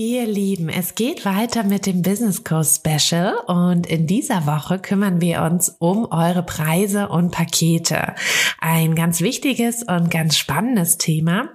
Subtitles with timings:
[0.00, 5.20] Ihr Lieben, es geht weiter mit dem Business Course Special und in dieser Woche kümmern
[5.20, 8.14] wir uns um eure Preise und Pakete.
[8.60, 11.50] Ein ganz wichtiges und ganz spannendes Thema.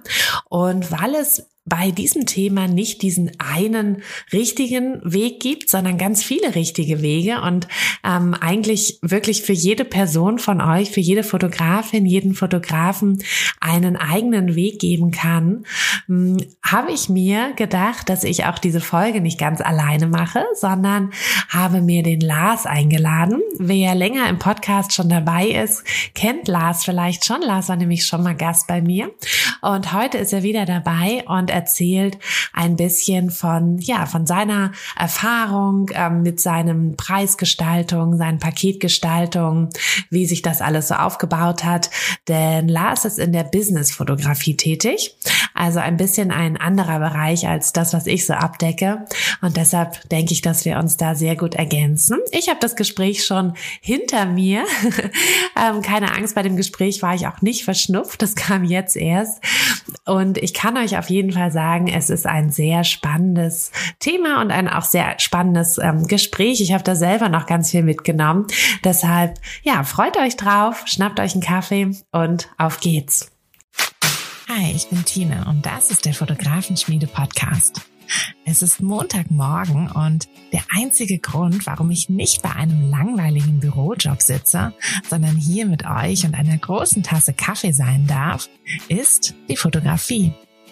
[0.48, 6.54] Und weil es bei diesem Thema nicht diesen einen richtigen Weg gibt, sondern ganz viele
[6.54, 7.66] richtige Wege und
[8.04, 13.22] ähm, eigentlich wirklich für jede Person von euch, für jede Fotografin, jeden Fotografen
[13.60, 15.64] einen eigenen Weg geben kann,
[16.06, 21.10] hm, habe ich mir gedacht, dass ich auch diese Folge nicht ganz alleine mache, sondern
[21.48, 23.42] habe mir den Lars eingeladen.
[23.58, 25.82] Wer länger im Podcast schon dabei ist,
[26.14, 27.42] kennt Lars vielleicht schon.
[27.42, 29.10] Lars war nämlich schon mal Gast bei mir
[29.62, 32.18] und heute ist er wieder dabei und erzählt
[32.52, 39.70] ein bisschen von, ja, von seiner Erfahrung ähm, mit seinem Preisgestaltung, seinen Paketgestaltung,
[40.10, 41.90] wie sich das alles so aufgebaut hat.
[42.28, 45.16] Denn Lars ist in der Business-Fotografie tätig.
[45.54, 49.06] Also ein bisschen ein anderer Bereich als das, was ich so abdecke.
[49.40, 52.18] Und deshalb denke ich, dass wir uns da sehr gut ergänzen.
[52.32, 54.64] Ich habe das Gespräch schon hinter mir.
[55.56, 58.20] ähm, keine Angst, bei dem Gespräch war ich auch nicht verschnupft.
[58.20, 59.42] Das kam jetzt erst.
[60.04, 64.50] Und ich kann euch auf jeden Fall sagen, es ist ein sehr spannendes Thema und
[64.50, 66.60] ein auch sehr spannendes ähm, Gespräch.
[66.60, 68.46] Ich habe da selber noch ganz viel mitgenommen.
[68.84, 73.30] Deshalb, ja, freut euch drauf, schnappt euch einen Kaffee und auf geht's.
[74.48, 77.80] Hi, ich bin Tine und das ist der Fotografenschmiede Podcast.
[78.44, 84.72] Es ist Montagmorgen und der einzige Grund, warum ich nicht bei einem langweiligen Bürojob sitze,
[85.08, 88.48] sondern hier mit euch und einer großen Tasse Kaffee sein darf,
[88.88, 90.32] ist die Fotografie.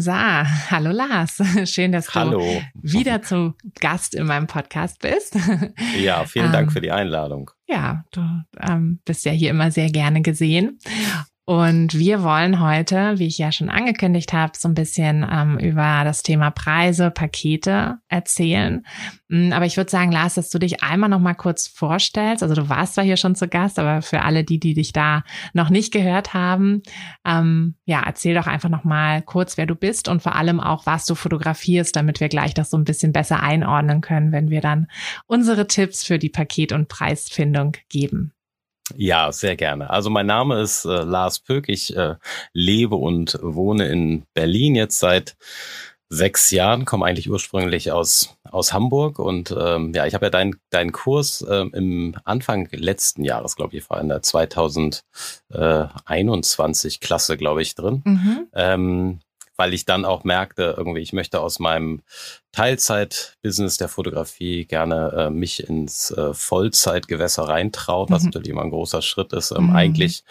[0.00, 1.42] So, hallo Lars.
[1.64, 2.38] Schön, dass hallo.
[2.38, 5.36] du wieder zum Gast in meinem Podcast bist.
[5.98, 7.50] Ja, vielen Dank ähm, für die Einladung.
[7.66, 8.20] Ja, du
[8.60, 10.78] ähm, bist ja hier immer sehr gerne gesehen.
[11.48, 16.02] Und wir wollen heute, wie ich ja schon angekündigt habe, so ein bisschen ähm, über
[16.04, 18.84] das Thema Preise, Pakete erzählen.
[19.28, 22.42] Mm, aber ich würde sagen, Lars, dass du dich einmal noch mal kurz vorstellst.
[22.42, 25.24] Also du warst zwar hier schon zu Gast, aber für alle die, die dich da
[25.54, 26.82] noch nicht gehört haben,
[27.24, 30.84] ähm, ja, erzähl doch einfach noch mal kurz, wer du bist und vor allem auch,
[30.84, 34.60] was du fotografierst, damit wir gleich das so ein bisschen besser einordnen können, wenn wir
[34.60, 34.86] dann
[35.26, 38.34] unsere Tipps für die Paket- und Preisfindung geben.
[38.96, 39.90] Ja, sehr gerne.
[39.90, 41.68] Also mein Name ist äh, Lars Pöck.
[41.68, 42.16] Ich äh,
[42.52, 45.36] lebe und wohne in Berlin jetzt seit
[46.10, 50.58] sechs Jahren, komme eigentlich ursprünglich aus, aus Hamburg und ähm, ja, ich habe ja deinen
[50.70, 57.60] deinen Kurs ähm, im Anfang letzten Jahres, glaube ich, war in der 2021 Klasse, glaube
[57.60, 58.00] ich, drin.
[58.04, 58.46] Mhm.
[58.54, 59.18] Ähm,
[59.58, 62.00] weil ich dann auch merkte, irgendwie, ich möchte aus meinem
[62.52, 68.28] Teilzeit-Business der Fotografie gerne äh, mich ins äh, Vollzeitgewässer reintrauen, was mhm.
[68.28, 69.50] natürlich immer ein großer Schritt ist.
[69.50, 69.76] Ähm, mhm.
[69.76, 70.22] Eigentlich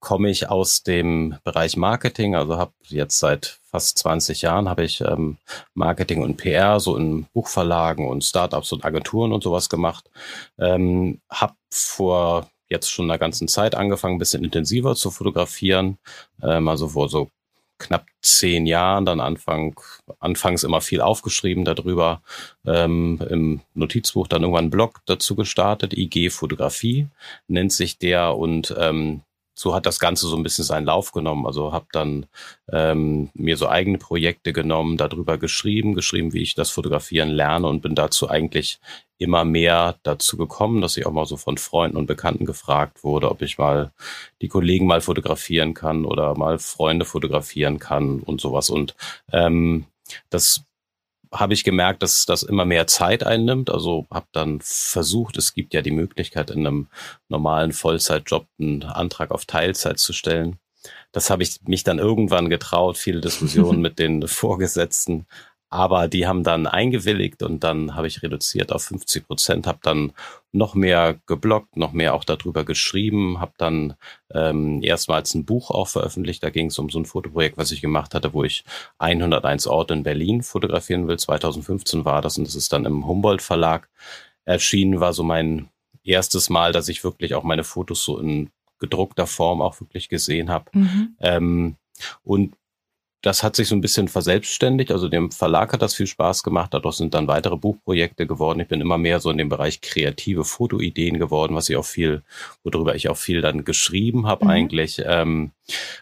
[0.00, 5.00] komme ich aus dem Bereich Marketing, also habe jetzt seit fast 20 Jahren habe ich
[5.00, 5.38] ähm,
[5.72, 10.10] Marketing und PR so in Buchverlagen und Startups und Agenturen und sowas gemacht.
[10.58, 15.98] Ähm, habe vor jetzt schon einer ganzen Zeit angefangen, ein bisschen intensiver zu fotografieren,
[16.42, 17.30] ähm, also vor so
[17.78, 19.78] knapp zehn Jahren, dann Anfang,
[20.18, 22.22] anfangs immer viel aufgeschrieben darüber,
[22.66, 27.08] ähm, im Notizbuch dann irgendwann einen Blog dazu gestartet, IG Fotografie
[27.48, 29.22] nennt sich der und ähm,
[29.54, 31.46] so hat das Ganze so ein bisschen seinen Lauf genommen.
[31.46, 32.26] Also habe dann
[32.72, 37.80] ähm, mir so eigene Projekte genommen, darüber geschrieben, geschrieben, wie ich das Fotografieren lerne und
[37.80, 38.80] bin dazu eigentlich
[39.18, 43.30] immer mehr dazu gekommen, dass ich auch mal so von Freunden und Bekannten gefragt wurde,
[43.30, 43.92] ob ich mal
[44.42, 48.70] die Kollegen mal fotografieren kann oder mal Freunde fotografieren kann und sowas.
[48.70, 48.96] Und
[49.32, 49.86] ähm,
[50.30, 50.64] das
[51.34, 53.70] habe ich gemerkt, dass das immer mehr Zeit einnimmt.
[53.70, 56.88] Also habe dann versucht, es gibt ja die Möglichkeit, in einem
[57.28, 60.58] normalen Vollzeitjob einen Antrag auf Teilzeit zu stellen.
[61.12, 65.26] Das habe ich mich dann irgendwann getraut, viele Diskussionen mit den Vorgesetzten
[65.74, 70.12] aber die haben dann eingewilligt und dann habe ich reduziert auf 50 Prozent, habe dann
[70.52, 73.94] noch mehr geblockt, noch mehr auch darüber geschrieben, habe dann
[74.32, 76.44] ähm, erstmals ein Buch auch veröffentlicht.
[76.44, 78.62] Da ging es um so ein Fotoprojekt, was ich gemacht hatte, wo ich
[78.98, 81.18] 101 Orte in Berlin fotografieren will.
[81.18, 83.88] 2015 war das und das ist dann im Humboldt Verlag
[84.44, 85.00] erschienen.
[85.00, 85.70] War so mein
[86.04, 90.50] erstes Mal, dass ich wirklich auch meine Fotos so in gedruckter Form auch wirklich gesehen
[90.50, 90.66] habe.
[90.72, 91.16] Mhm.
[91.18, 91.76] Ähm,
[92.22, 92.54] und
[93.24, 94.92] das hat sich so ein bisschen verselbstständigt.
[94.92, 96.74] Also dem Verlag hat das viel Spaß gemacht.
[96.74, 98.60] Daraus sind dann weitere Buchprojekte geworden.
[98.60, 102.22] Ich bin immer mehr so in dem Bereich kreative Fotoideen geworden, was ich auch viel,
[102.64, 104.50] worüber ich auch viel dann geschrieben habe mhm.
[104.50, 105.02] eigentlich.
[105.06, 105.52] Ähm,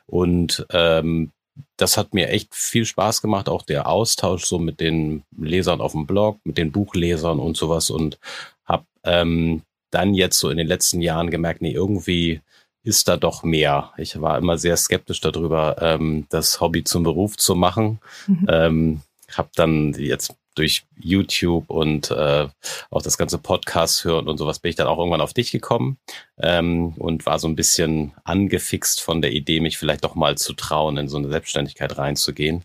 [0.07, 1.31] und ähm,
[1.77, 5.93] das hat mir echt viel Spaß gemacht, auch der Austausch so mit den Lesern auf
[5.93, 8.19] dem Blog, mit den Buchlesern und sowas und
[8.65, 12.41] habe ähm, dann jetzt so in den letzten Jahren gemerkt, nee, irgendwie
[12.82, 13.93] ist da doch mehr.
[13.96, 18.00] Ich war immer sehr skeptisch darüber, ähm, das Hobby zum Beruf zu machen.
[18.26, 18.46] Mhm.
[18.49, 19.00] Ähm,
[19.37, 22.49] habe dann jetzt durch YouTube und äh,
[22.90, 25.99] auch das ganze Podcast hören und sowas bin ich dann auch irgendwann auf dich gekommen
[26.38, 30.52] ähm, und war so ein bisschen angefixt von der Idee, mich vielleicht doch mal zu
[30.52, 32.64] trauen, in so eine Selbstständigkeit reinzugehen.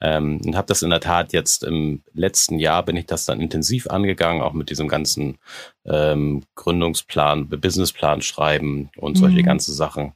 [0.00, 3.40] Ähm, und habe das in der Tat jetzt im letzten Jahr bin ich das dann
[3.40, 5.38] intensiv angegangen, auch mit diesem ganzen
[5.84, 9.46] ähm, Gründungsplan, Businessplan schreiben und solche mhm.
[9.46, 10.12] ganze Sachen.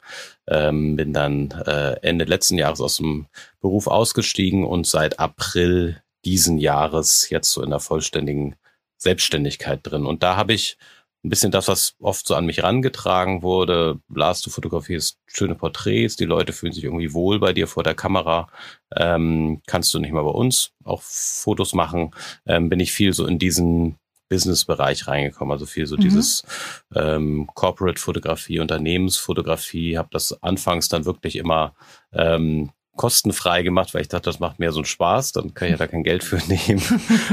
[0.46, 3.26] Ähm, bin dann äh, Ende letzten Jahres aus dem
[3.60, 8.54] Beruf ausgestiegen und seit April diesen Jahres jetzt so in der vollständigen
[8.98, 10.06] Selbstständigkeit drin.
[10.06, 10.78] Und da habe ich
[11.24, 14.00] ein bisschen das, was oft so an mich rangetragen wurde.
[14.12, 17.94] Lars, du fotografierst schöne Porträts, die Leute fühlen sich irgendwie wohl bei dir vor der
[17.94, 18.48] Kamera.
[18.96, 22.10] Ähm, kannst du nicht mal bei uns auch Fotos machen?
[22.46, 23.98] Ähm, bin ich viel so in diesen
[24.32, 26.00] Business-Bereich reingekommen, also viel so mhm.
[26.00, 26.42] dieses
[26.94, 31.74] ähm, Corporate-Fotografie, Unternehmensfotografie, habe das anfangs dann wirklich immer
[32.12, 35.72] ähm, kostenfrei gemacht, weil ich dachte, das macht mir so einen Spaß, dann kann ich
[35.72, 36.82] ja da kein Geld für nehmen.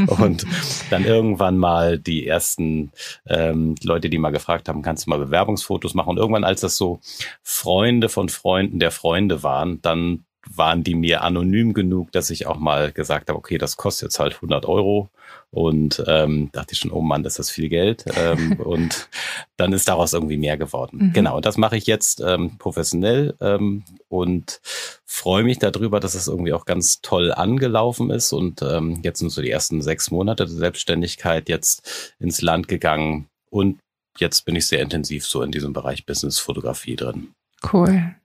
[0.08, 0.46] und
[0.90, 2.92] dann irgendwann mal die ersten
[3.28, 6.10] ähm, Leute, die mal gefragt haben, kannst du mal Bewerbungsfotos machen?
[6.10, 7.00] Und irgendwann, als das so
[7.44, 12.58] Freunde von Freunden der Freunde waren, dann waren die mir anonym genug, dass ich auch
[12.58, 15.10] mal gesagt habe, okay, das kostet jetzt halt 100 Euro
[15.52, 18.06] und ähm, dachte ich schon, oh Mann, ist das viel Geld.
[18.16, 19.10] Ähm, und
[19.58, 21.08] dann ist daraus irgendwie mehr geworden.
[21.08, 21.14] Mhm.
[21.14, 24.62] Genau, und das mache ich jetzt ähm, professionell ähm, und
[25.06, 28.32] freue mich darüber, dass es irgendwie auch ganz toll angelaufen ist.
[28.32, 33.28] Und ähm, jetzt sind so die ersten sechs Monate der Selbstständigkeit jetzt ins Land gegangen.
[33.50, 33.80] Und
[34.18, 37.30] jetzt bin ich sehr intensiv so in diesem Bereich Business-Fotografie drin.
[37.74, 38.16] Cool.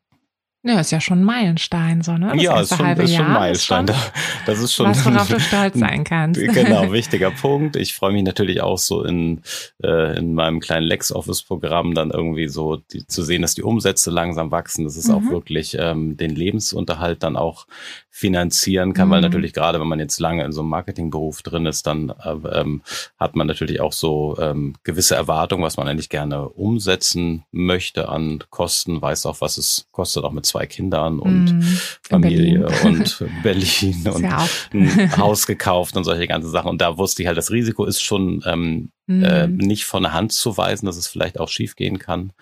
[0.67, 2.33] Ja, ist ja schon ein Meilenstein, so, ne?
[2.33, 3.87] Das ja, ist schon, ist schon ein Meilenstein.
[3.87, 4.13] Ist schon,
[4.47, 4.87] das ist schon.
[4.87, 6.41] Was, worauf du stolz sein kannst.
[6.41, 7.77] genau, wichtiger Punkt.
[7.77, 9.43] Ich freue mich natürlich auch so in,
[9.83, 14.51] äh, in meinem kleinen LexOffice-Programm dann irgendwie so die, zu sehen, dass die Umsätze langsam
[14.53, 14.85] wachsen.
[14.85, 15.15] Das ist mhm.
[15.15, 17.67] auch wirklich ähm, den Lebensunterhalt dann auch
[18.09, 19.13] finanzieren kann, mhm.
[19.13, 22.61] weil natürlich gerade, wenn man jetzt lange in so einem Marketingberuf drin ist, dann äh,
[22.61, 22.83] ähm,
[23.19, 28.45] hat man natürlich auch so ähm, gewisse Erwartungen, was man eigentlich gerne umsetzen möchte an
[28.51, 32.85] Kosten, weiß auch, was es kostet, auch mit zwei Kindern und mm, Familie Berlin.
[32.85, 36.69] und Berlin und ja ein Haus gekauft und solche ganze Sachen.
[36.69, 39.25] Und da wusste ich halt, das Risiko ist schon ähm, mm.
[39.25, 42.33] äh, nicht von der Hand zu weisen, dass es vielleicht auch schief gehen kann.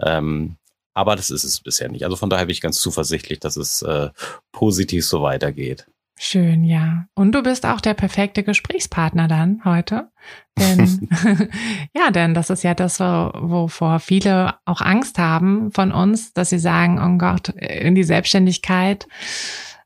[0.00, 0.56] Ähm,
[0.92, 2.04] aber das ist es bisher nicht.
[2.04, 4.10] Also von daher bin ich ganz zuversichtlich, dass es äh,
[4.52, 5.86] positiv so weitergeht.
[6.24, 7.06] Schön, ja.
[7.16, 10.12] Und du bist auch der perfekte Gesprächspartner dann heute.
[10.56, 11.08] Denn,
[11.96, 16.60] ja, denn das ist ja das, wovor viele auch Angst haben von uns, dass sie
[16.60, 19.08] sagen, oh Gott, in die Selbstständigkeit,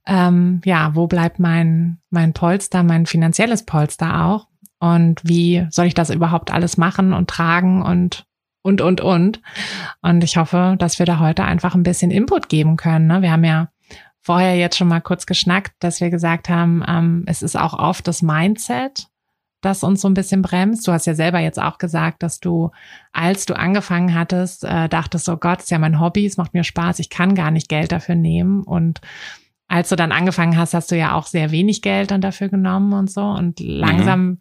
[0.07, 4.47] ähm, ja, wo bleibt mein, mein Polster, mein finanzielles Polster auch?
[4.79, 8.27] Und wie soll ich das überhaupt alles machen und tragen und
[8.63, 9.41] und, und, und.
[10.03, 13.07] Und ich hoffe, dass wir da heute einfach ein bisschen Input geben können.
[13.07, 13.23] Ne?
[13.23, 13.69] Wir haben ja
[14.27, 18.09] vorher jetzt schon mal kurz geschnackt, dass wir gesagt haben, ähm, es ist auch oft
[18.09, 19.07] das Mindset,
[19.61, 20.89] das uns so ein bisschen bremst.
[20.89, 22.73] Du hast ja selber jetzt auch gesagt, dass du,
[23.13, 26.65] als du angefangen hattest, äh, dachtest, oh Gott, ist ja mein Hobby, es macht mir
[26.65, 29.01] Spaß, ich kann gar nicht Geld dafür nehmen und
[29.69, 32.95] als du dann angefangen hast, hast du ja auch sehr wenig Geld dann dafür genommen
[32.95, 33.23] und so.
[33.23, 34.39] Und langsam, mhm.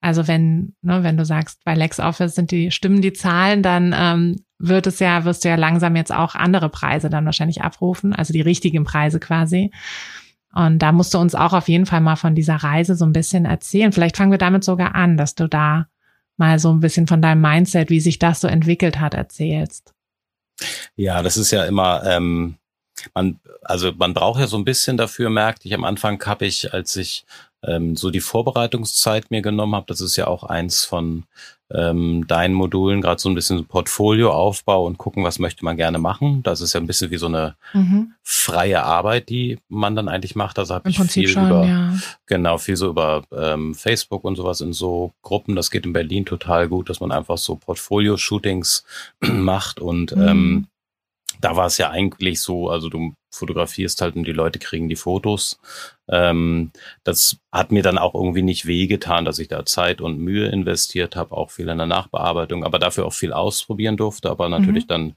[0.00, 4.36] also wenn, ne, wenn du sagst, bei LexOffice sind die, stimmen die Zahlen, dann ähm,
[4.68, 8.32] wird es ja, wirst du ja langsam jetzt auch andere Preise dann wahrscheinlich abrufen, also
[8.32, 9.70] die richtigen Preise quasi.
[10.54, 13.12] Und da musst du uns auch auf jeden Fall mal von dieser Reise so ein
[13.12, 13.92] bisschen erzählen.
[13.92, 15.88] Vielleicht fangen wir damit sogar an, dass du da
[16.36, 19.92] mal so ein bisschen von deinem Mindset, wie sich das so entwickelt hat, erzählst.
[20.96, 22.56] Ja, das ist ja immer, ähm,
[23.14, 25.74] man, also man braucht ja so ein bisschen dafür, merkte ich.
[25.74, 27.24] Am Anfang habe ich, als ich
[27.64, 31.24] ähm, so die Vorbereitungszeit mir genommen habe, das ist ja auch eins von
[31.74, 36.42] ähm, deinen Modulen, gerade so ein bisschen Portfolioaufbau und gucken, was möchte man gerne machen.
[36.42, 38.12] Das ist ja ein bisschen wie so eine mhm.
[38.22, 40.58] freie Arbeit, die man dann eigentlich macht.
[40.58, 41.94] Also habe ich Prinzip viel schon, über, ja.
[42.26, 45.56] genau, viel so über ähm, Facebook und sowas in so Gruppen.
[45.56, 48.84] Das geht in Berlin total gut, dass man einfach so Portfolio-Shootings
[49.20, 50.28] macht und mhm.
[50.28, 50.66] ähm,
[51.40, 54.96] da war es ja eigentlich so, also du fotografierst halt und die Leute kriegen die
[54.96, 55.58] Fotos.
[56.08, 56.70] Ähm,
[57.02, 61.16] das hat mir dann auch irgendwie nicht wehgetan, dass ich da Zeit und Mühe investiert
[61.16, 64.88] habe, auch viel in der Nachbearbeitung, aber dafür auch viel ausprobieren durfte, aber natürlich mhm.
[64.88, 65.16] dann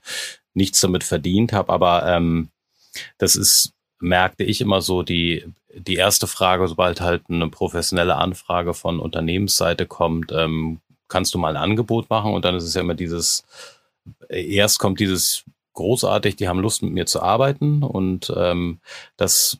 [0.54, 1.72] nichts damit verdient habe.
[1.72, 2.48] Aber ähm,
[3.18, 5.44] das ist, merkte ich immer so, die,
[5.74, 11.56] die erste Frage, sobald halt eine professionelle Anfrage von Unternehmensseite kommt, ähm, kannst du mal
[11.56, 12.32] ein Angebot machen?
[12.32, 13.44] Und dann ist es ja immer dieses,
[14.28, 15.44] erst kommt dieses
[15.78, 18.80] großartig, die haben Lust mit mir zu arbeiten und ähm,
[19.16, 19.58] das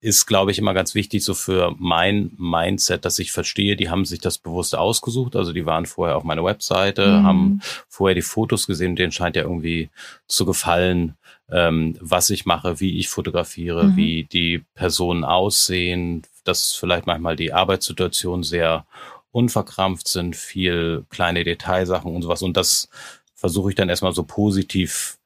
[0.00, 4.04] ist, glaube ich, immer ganz wichtig so für mein Mindset, dass ich verstehe, die haben
[4.04, 5.34] sich das bewusst ausgesucht.
[5.34, 7.24] Also die waren vorher auf meiner Webseite, mhm.
[7.24, 9.88] haben vorher die Fotos gesehen, denen scheint ja irgendwie
[10.28, 11.16] zu gefallen,
[11.50, 13.96] ähm, was ich mache, wie ich fotografiere, mhm.
[13.96, 18.86] wie die Personen aussehen, dass vielleicht manchmal die Arbeitssituationen sehr
[19.32, 22.42] unverkrampft sind, viel kleine Detailsachen und sowas.
[22.42, 22.88] Und das
[23.34, 25.18] versuche ich dann erstmal so positiv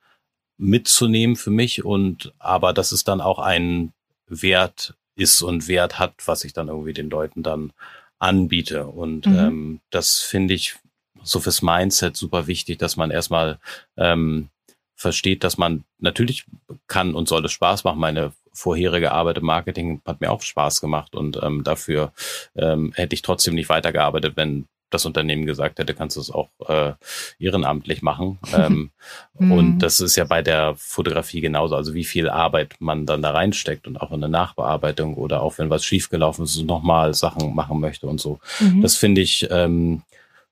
[0.60, 3.92] mitzunehmen für mich und aber dass es dann auch ein
[4.28, 7.72] Wert ist und Wert hat, was ich dann irgendwie den Leuten dann
[8.18, 8.86] anbiete.
[8.86, 9.38] Und mhm.
[9.38, 10.76] ähm, das finde ich
[11.22, 13.58] so fürs Mindset super wichtig, dass man erstmal
[13.96, 14.48] ähm,
[14.94, 16.44] versteht, dass man natürlich
[16.86, 17.98] kann und soll es Spaß machen.
[17.98, 22.12] Meine vorherige Arbeit im Marketing hat mir auch Spaß gemacht und ähm, dafür
[22.54, 26.50] ähm, hätte ich trotzdem nicht weitergearbeitet, wenn das Unternehmen gesagt hätte, kannst du es auch
[26.68, 26.92] äh,
[27.38, 28.38] ehrenamtlich machen.
[28.54, 28.90] ähm.
[29.38, 31.74] Und das ist ja bei der Fotografie genauso.
[31.74, 35.56] Also wie viel Arbeit man dann da reinsteckt und auch in eine Nachbearbeitung oder auch
[35.58, 38.38] wenn was schiefgelaufen ist, nochmal Sachen machen möchte und so.
[38.58, 38.82] Mhm.
[38.82, 40.02] Das finde ich ähm,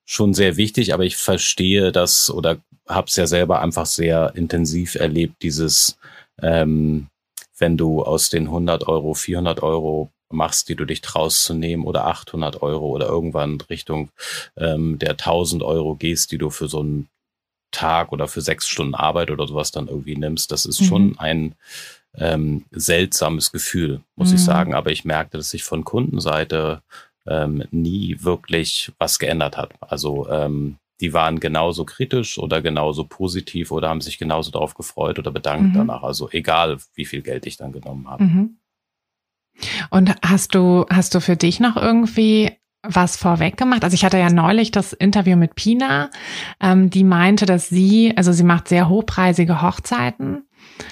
[0.06, 2.56] schon sehr wichtig, aber ich verstehe das oder
[2.88, 5.98] habe es ja selber einfach sehr intensiv erlebt, dieses
[6.40, 7.08] ähm,
[7.58, 11.84] wenn du aus den 100 Euro 400 Euro machst, die du dich traust zu nehmen
[11.84, 14.10] oder 800 Euro oder irgendwann Richtung
[14.56, 17.08] ähm, der 1000 Euro gehst, die du für so einen
[17.70, 20.50] Tag oder für sechs Stunden Arbeit oder sowas dann irgendwie nimmst.
[20.50, 20.84] Das ist mhm.
[20.86, 21.54] schon ein
[22.16, 24.36] ähm, seltsames Gefühl, muss mhm.
[24.36, 24.74] ich sagen.
[24.74, 26.82] Aber ich merkte, dass sich von Kundenseite
[27.26, 29.74] ähm, nie wirklich was geändert hat.
[29.80, 35.18] Also ähm, die waren genauso kritisch oder genauso positiv oder haben sich genauso darauf gefreut
[35.18, 35.78] oder bedankt mhm.
[35.78, 36.02] danach.
[36.02, 38.24] Also egal, wie viel Geld ich dann genommen habe.
[38.24, 38.56] Mhm.
[39.90, 43.84] Und hast du, hast du für dich noch irgendwie was vorweg gemacht?
[43.84, 46.10] Also ich hatte ja neulich das Interview mit Pina,
[46.60, 50.44] ähm, die meinte, dass sie, also sie macht sehr hochpreisige Hochzeiten.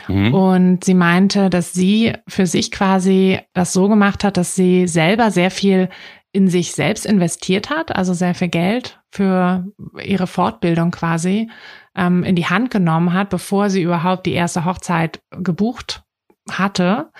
[0.09, 0.35] Mhm.
[0.35, 5.31] Und sie meinte, dass sie für sich quasi das so gemacht hat, dass sie selber
[5.31, 5.89] sehr viel
[6.33, 9.65] in sich selbst investiert hat, also sehr viel Geld für
[10.03, 11.51] ihre Fortbildung quasi
[11.95, 16.06] ähm, in die Hand genommen hat, bevor sie überhaupt die erste Hochzeit gebucht
[16.51, 17.11] hatte.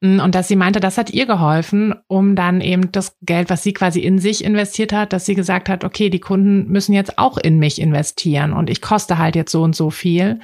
[0.00, 3.62] Mm, und dass sie meinte, das hat ihr geholfen, um dann eben das Geld, was
[3.62, 7.18] sie quasi in sich investiert hat, dass sie gesagt hat, okay, die Kunden müssen jetzt
[7.18, 10.40] auch in mich investieren und ich koste halt jetzt so und so viel.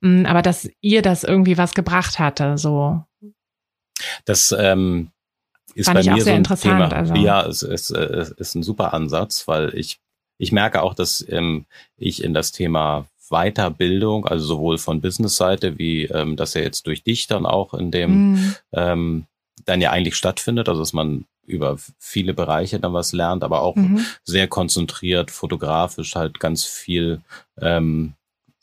[0.00, 3.02] Mm, aber dass ihr das irgendwie was gebracht hatte, so.
[4.24, 5.10] Das ähm,
[5.74, 6.88] ist Fand bei mir so ein Thema.
[6.92, 7.14] Also.
[7.14, 10.00] Ja, es ist, es ist ein super Ansatz, weil ich
[10.38, 16.04] ich merke auch, dass ähm, ich in das Thema Weiterbildung, also sowohl von Business-Seite wie
[16.04, 18.54] ähm, dass er jetzt durch dich dann auch in dem mhm.
[18.72, 19.26] ähm,
[19.64, 23.76] dann ja eigentlich stattfindet, also dass man über viele Bereiche dann was lernt, aber auch
[23.76, 24.04] mhm.
[24.24, 27.20] sehr konzentriert, fotografisch halt ganz viel
[27.60, 28.14] ähm,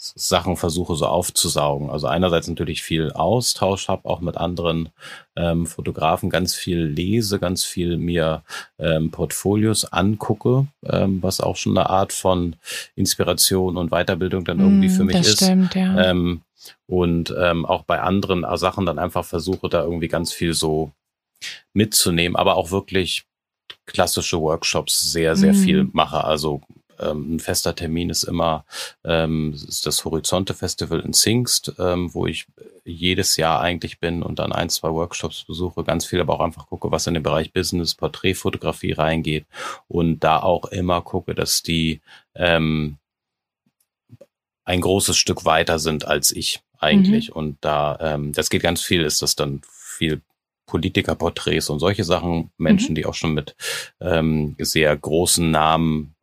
[0.01, 1.91] Sachen versuche so aufzusaugen.
[1.91, 4.89] Also einerseits natürlich viel Austausch habe, auch mit anderen
[5.36, 8.41] ähm, Fotografen, ganz viel lese, ganz viel mir
[8.79, 12.55] ähm, Portfolios angucke, ähm, was auch schon eine Art von
[12.96, 15.43] Inspiration und Weiterbildung dann irgendwie mm, für mich ist.
[15.43, 16.10] Stimmt, ja.
[16.10, 16.41] ähm,
[16.88, 20.91] und ähm, auch bei anderen Sachen dann einfach versuche, da irgendwie ganz viel so
[21.74, 23.25] mitzunehmen, aber auch wirklich
[23.86, 25.58] klassische Workshops sehr, sehr mm.
[25.58, 26.24] viel mache.
[26.24, 26.62] Also
[27.01, 28.65] ähm, ein fester Termin ist immer
[29.03, 32.48] ähm, ist das Horizonte Festival in Singst, ähm, wo ich
[32.84, 36.67] jedes Jahr eigentlich bin und dann ein, zwei Workshops besuche, ganz viel, aber auch einfach
[36.67, 39.46] gucke, was in den Bereich Business, Porträtfotografie reingeht
[39.88, 42.01] und da auch immer gucke, dass die
[42.36, 42.98] ähm,
[44.63, 47.29] ein großes Stück weiter sind als ich eigentlich.
[47.29, 47.36] Mhm.
[47.36, 50.22] Und da, ähm, das geht ganz viel, ist das dann viel
[50.65, 52.96] Politikerporträts und solche Sachen, Menschen, mhm.
[52.96, 53.55] die auch schon mit
[54.00, 56.15] ähm, sehr großen Namen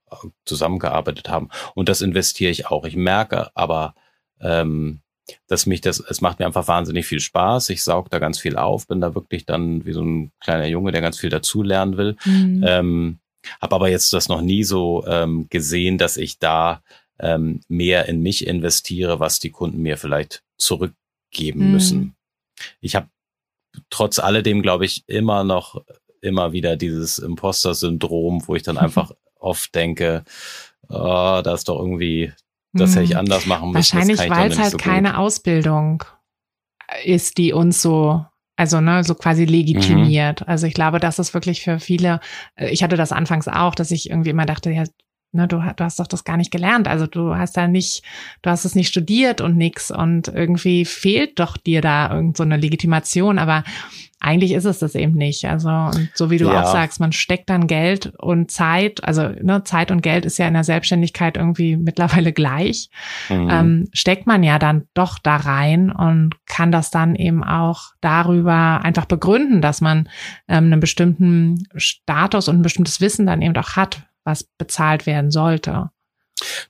[0.44, 1.48] zusammengearbeitet haben.
[1.74, 2.84] Und das investiere ich auch.
[2.84, 3.94] Ich merke aber,
[4.40, 5.00] ähm,
[5.46, 7.70] dass mich das, es macht mir einfach wahnsinnig viel Spaß.
[7.70, 10.92] Ich saug da ganz viel auf, bin da wirklich dann wie so ein kleiner Junge,
[10.92, 12.16] der ganz viel dazulernen will.
[12.24, 12.64] Mhm.
[12.66, 13.18] Ähm,
[13.60, 16.82] habe aber jetzt das noch nie so ähm, gesehen, dass ich da
[17.18, 21.72] ähm, mehr in mich investiere, was die Kunden mir vielleicht zurückgeben mhm.
[21.72, 22.16] müssen.
[22.80, 23.08] Ich habe
[23.90, 25.82] trotz alledem, glaube ich, immer noch
[26.20, 30.24] immer wieder dieses Imposter-Syndrom, wo ich dann einfach oft denke,
[30.88, 32.32] oh, da ist doch irgendwie,
[32.72, 33.18] das hätte ich mhm.
[33.18, 33.96] anders machen müssen.
[33.96, 35.18] Wahrscheinlich, weil es halt so keine gut.
[35.18, 36.04] Ausbildung
[37.04, 38.24] ist, die uns so
[38.56, 40.40] also ne, so quasi legitimiert.
[40.40, 40.46] Mhm.
[40.48, 42.18] Also ich glaube, das ist wirklich für viele,
[42.56, 44.84] äh, ich hatte das anfangs auch, dass ich irgendwie immer dachte, ja,
[45.30, 46.88] Ne, du, du hast doch das gar nicht gelernt.
[46.88, 48.02] Also du hast da nicht,
[48.40, 52.44] du hast es nicht studiert und nix und irgendwie fehlt doch dir da irgend so
[52.44, 53.38] eine Legitimation.
[53.38, 53.62] Aber
[54.20, 55.44] eigentlich ist es das eben nicht.
[55.44, 56.62] Also und so wie du ja.
[56.62, 59.04] auch sagst, man steckt dann Geld und Zeit.
[59.04, 62.90] Also ne, Zeit und Geld ist ja in der Selbstständigkeit irgendwie mittlerweile gleich.
[63.28, 63.48] Mhm.
[63.50, 68.80] Ähm, steckt man ja dann doch da rein und kann das dann eben auch darüber
[68.82, 70.08] einfach begründen, dass man
[70.48, 75.30] ähm, einen bestimmten Status und ein bestimmtes Wissen dann eben auch hat, was bezahlt werden
[75.30, 75.90] sollte.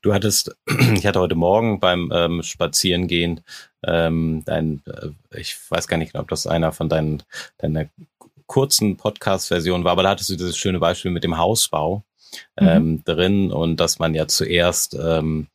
[0.02, 0.56] Du hattest,
[0.94, 3.40] ich hatte heute Morgen beim ähm, Spazierengehen
[3.84, 7.22] ähm, dein, äh, ich weiß gar nicht, ob das einer von deinen,
[7.58, 7.86] deiner
[8.46, 12.02] kurzen Podcast-Versionen war, aber da hattest du dieses schöne Beispiel mit dem Hausbau
[12.60, 12.68] mhm.
[12.68, 13.04] ähm, mhm.
[13.04, 15.48] drin und dass man ja zuerst ähm,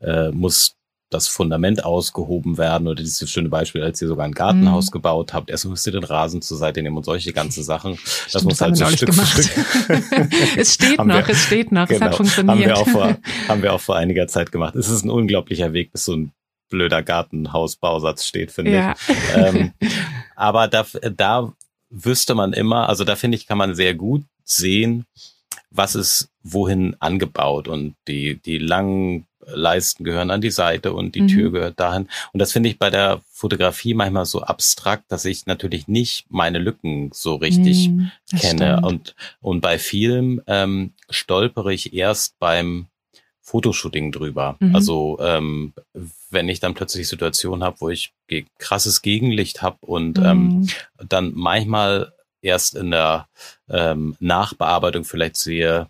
[0.00, 0.76] äh, muss
[1.10, 4.92] das Fundament ausgehoben werden oder dieses schöne Beispiel, als ihr sogar ein Gartenhaus mm.
[4.92, 7.92] gebaut habt, erst müsst ihr den Rasen zur Seite nehmen und solche ganze Sachen.
[7.92, 9.28] Das Stimmt, muss das halt so Stück gemacht.
[9.28, 10.56] für Stück.
[10.56, 12.16] es steht noch, wir, es steht noch, genau, es hat genau.
[12.16, 12.50] funktioniert.
[12.50, 13.16] Haben wir, auch vor,
[13.48, 14.74] haben wir auch vor einiger Zeit gemacht.
[14.74, 16.32] Es ist ein unglaublicher Weg, bis so ein
[16.68, 18.94] blöder Gartenhausbausatz steht, finde ja.
[19.08, 19.36] ich.
[19.36, 19.72] Ähm,
[20.36, 21.52] aber da, da
[21.90, 25.06] wüsste man immer, also da finde ich, kann man sehr gut sehen,
[25.70, 31.22] was ist wohin angebaut und die, die langen Leisten gehören an die Seite und die
[31.22, 31.28] mhm.
[31.28, 32.08] Tür gehört dahin.
[32.32, 36.58] Und das finde ich bei der Fotografie manchmal so abstrakt, dass ich natürlich nicht meine
[36.58, 38.80] Lücken so richtig mhm, kenne.
[38.82, 42.86] Und, und bei Film ähm, stolpere ich erst beim
[43.46, 44.56] Fotoshooting drüber.
[44.58, 44.74] Mhm.
[44.74, 45.72] Also ähm,
[46.30, 48.12] wenn ich dann plötzlich Situationen habe, wo ich
[48.58, 50.68] krasses Gegenlicht habe und ähm, mhm.
[51.08, 53.28] dann manchmal erst in der
[53.70, 55.86] ähm, Nachbearbeitung vielleicht sehe,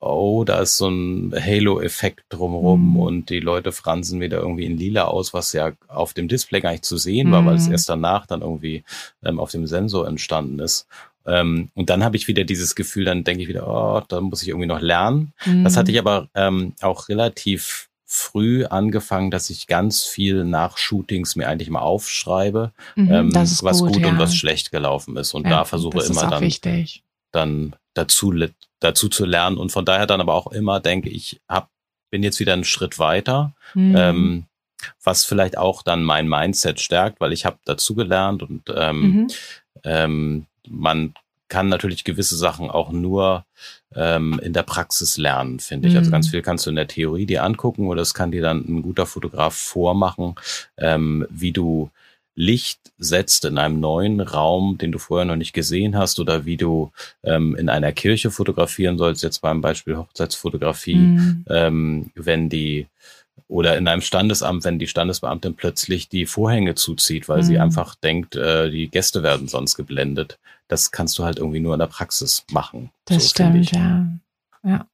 [0.00, 2.96] oh, da ist so ein Halo-Effekt drumherum mhm.
[2.96, 6.72] und die Leute fransen wieder irgendwie in lila aus, was ja auf dem Display gar
[6.72, 7.72] nicht zu sehen war, weil es mhm.
[7.72, 8.84] erst danach dann irgendwie
[9.24, 10.86] ähm, auf dem Sensor entstanden ist.
[11.28, 14.42] Ähm, und dann habe ich wieder dieses Gefühl, dann denke ich wieder, oh, da muss
[14.42, 15.32] ich irgendwie noch lernen.
[15.44, 15.64] Mhm.
[15.64, 21.36] Das hatte ich aber ähm, auch relativ früh angefangen, dass ich ganz viel nach Shootings
[21.36, 24.08] mir eigentlich mal aufschreibe, mhm, ähm, was gut, gut ja.
[24.08, 25.34] und was schlecht gelaufen ist.
[25.34, 27.02] Und ja, da versuche immer dann, wichtig.
[27.32, 28.32] dann dazu
[28.80, 31.68] dazu zu lernen und von daher dann aber auch immer denke ich, hab,
[32.10, 33.94] bin jetzt wieder einen Schritt weiter, mhm.
[33.96, 34.44] ähm,
[35.02, 39.26] was vielleicht auch dann mein Mindset stärkt, weil ich habe dazu gelernt und ähm, mhm.
[39.84, 41.14] ähm, man
[41.48, 43.44] kann natürlich gewisse Sachen auch nur
[43.94, 45.96] ähm, in der Praxis lernen, finde ich.
[45.96, 46.30] Also ganz mhm.
[46.30, 49.06] viel kannst du in der Theorie dir angucken oder es kann dir dann ein guter
[49.06, 50.34] Fotograf vormachen,
[50.76, 51.90] ähm, wie du
[52.34, 56.56] Licht setzt in einem neuen Raum, den du vorher noch nicht gesehen hast, oder wie
[56.56, 56.92] du
[57.24, 61.44] ähm, in einer Kirche fotografieren sollst, jetzt beim Beispiel Hochzeitsfotografie, mhm.
[61.48, 62.86] ähm, wenn die
[63.46, 67.42] oder in einem Standesamt, wenn die Standesbeamtin plötzlich die Vorhänge zuzieht, weil mhm.
[67.44, 70.38] sie einfach denkt, äh, die Gäste werden sonst geblendet.
[70.68, 72.90] Das kannst du halt irgendwie nur in der Praxis machen.
[73.06, 74.08] Das so, stimmt, ja.
[74.64, 74.86] Ja.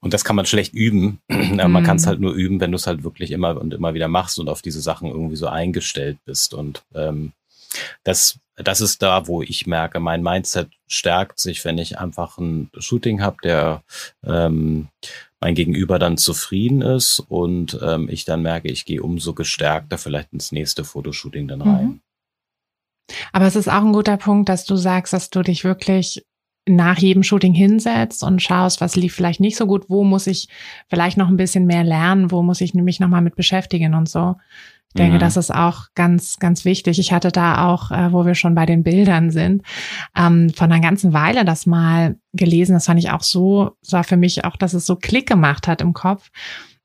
[0.00, 1.20] Und das kann man schlecht üben.
[1.28, 1.82] man mhm.
[1.84, 4.38] kann es halt nur üben, wenn du es halt wirklich immer und immer wieder machst
[4.38, 6.54] und auf diese Sachen irgendwie so eingestellt bist.
[6.54, 7.32] Und ähm,
[8.04, 12.70] das, das ist da, wo ich merke, mein Mindset stärkt sich, wenn ich einfach ein
[12.78, 13.82] Shooting habe, der
[14.24, 14.88] ähm,
[15.40, 20.32] mein Gegenüber dann zufrieden ist und ähm, ich dann merke, ich gehe umso gestärkter vielleicht
[20.32, 21.86] ins nächste Fotoshooting dann rein.
[21.86, 22.00] Mhm.
[23.32, 26.24] Aber es ist auch ein guter Punkt, dass du sagst, dass du dich wirklich
[26.68, 30.48] nach jedem Shooting hinsetzt und schaust, was lief vielleicht nicht so gut, wo muss ich
[30.88, 34.36] vielleicht noch ein bisschen mehr lernen, wo muss ich mich nochmal mit beschäftigen und so.
[34.92, 35.20] Ich denke, mhm.
[35.20, 36.98] das ist auch ganz, ganz wichtig.
[36.98, 39.62] Ich hatte da auch, äh, wo wir schon bei den Bildern sind,
[40.16, 42.72] ähm, von einer ganzen Weile das mal gelesen.
[42.72, 45.68] Das fand ich auch so, das war für mich auch, dass es so Klick gemacht
[45.68, 46.30] hat im Kopf,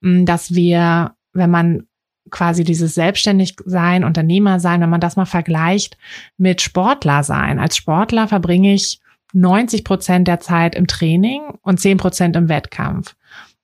[0.01, 1.87] mh, mm, dass wir, wenn man
[2.29, 5.97] quasi dieses selbstständig sein, Unternehmer sein, wenn man das mal vergleicht
[6.37, 7.57] mit Sportler sein.
[7.57, 8.99] Als Sportler verbringe ich
[9.33, 13.15] 90 Prozent der Zeit im Training und 10 Prozent im Wettkampf.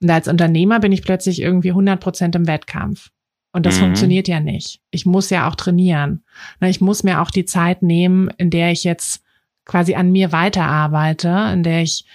[0.02, 3.12] Und als Unternehmer bin ich plötzlich irgendwie 100 Prozent im Wettkampf.
[3.54, 3.86] Und das mhm.
[3.86, 4.80] funktioniert ja nicht.
[4.92, 6.24] Ich muss ja auch trainieren.
[6.62, 9.24] Ich muss mir auch die Zeit nehmen, in der ich jetzt
[9.66, 12.06] quasi an mir weiterarbeite, in der ich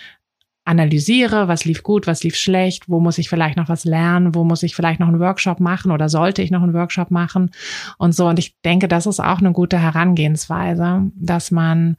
[0.64, 4.42] analysiere, was lief gut, was lief schlecht, wo muss ich vielleicht noch was lernen, wo
[4.42, 7.52] muss ich vielleicht noch einen Workshop machen oder sollte ich noch einen Workshop machen
[7.98, 8.26] und so.
[8.26, 11.96] Und ich denke, das ist auch eine gute Herangehensweise, dass man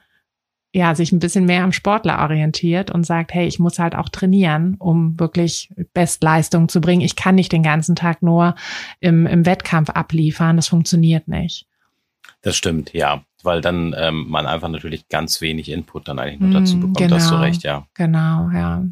[0.78, 4.10] ja, sich ein bisschen mehr am Sportler orientiert und sagt, hey, ich muss halt auch
[4.10, 7.02] trainieren, um wirklich Bestleistung zu bringen.
[7.02, 8.54] Ich kann nicht den ganzen Tag nur
[9.00, 10.56] im, im Wettkampf abliefern.
[10.56, 11.66] Das funktioniert nicht.
[12.44, 13.24] Das stimmt, ja.
[13.42, 16.98] Weil dann ähm, man einfach natürlich ganz wenig Input dann eigentlich nur dazu mm, bekommt.
[16.98, 17.88] Genau, hast du recht, ja.
[17.96, 18.84] Genau, ja.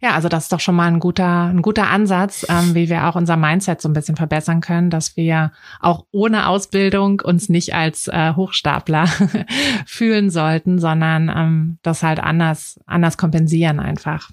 [0.00, 3.06] Ja, also das ist doch schon mal ein guter, ein guter Ansatz, ähm, wie wir
[3.06, 7.74] auch unser Mindset so ein bisschen verbessern können, dass wir auch ohne Ausbildung uns nicht
[7.74, 9.06] als äh, Hochstapler
[9.86, 14.30] fühlen sollten, sondern ähm, das halt anders, anders kompensieren einfach.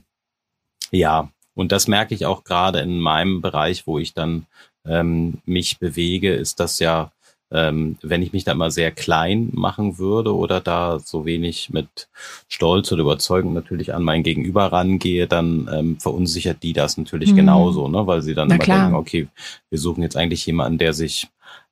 [0.91, 4.45] Ja, und das merke ich auch gerade in meinem Bereich, wo ich dann
[4.85, 7.11] ähm, mich bewege, ist das ja
[7.53, 12.09] ähm, wenn ich mich da mal sehr klein machen würde oder da so wenig mit
[12.47, 17.37] Stolz oder Überzeugung natürlich an mein Gegenüber rangehe, dann ähm, verunsichert die das natürlich mhm.
[17.37, 18.05] genauso, ne?
[18.07, 18.79] weil sie dann Na immer klar.
[18.79, 19.27] denken, okay,
[19.69, 21.27] wir suchen jetzt eigentlich jemanden, der sich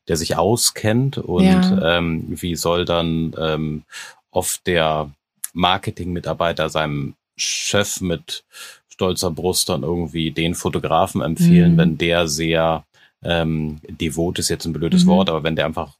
[0.08, 1.98] der sich auskennt und ja.
[1.98, 3.84] ähm, wie soll dann ähm,
[4.32, 5.12] oft der
[5.54, 8.44] Marketingmitarbeiter seinem Chef mit
[8.90, 11.78] stolzer Brust dann irgendwie den Fotografen empfehlen, mhm.
[11.78, 12.84] wenn der sehr
[13.24, 15.10] ähm, devot ist jetzt ein blödes mhm.
[15.10, 15.96] Wort, aber wenn der einfach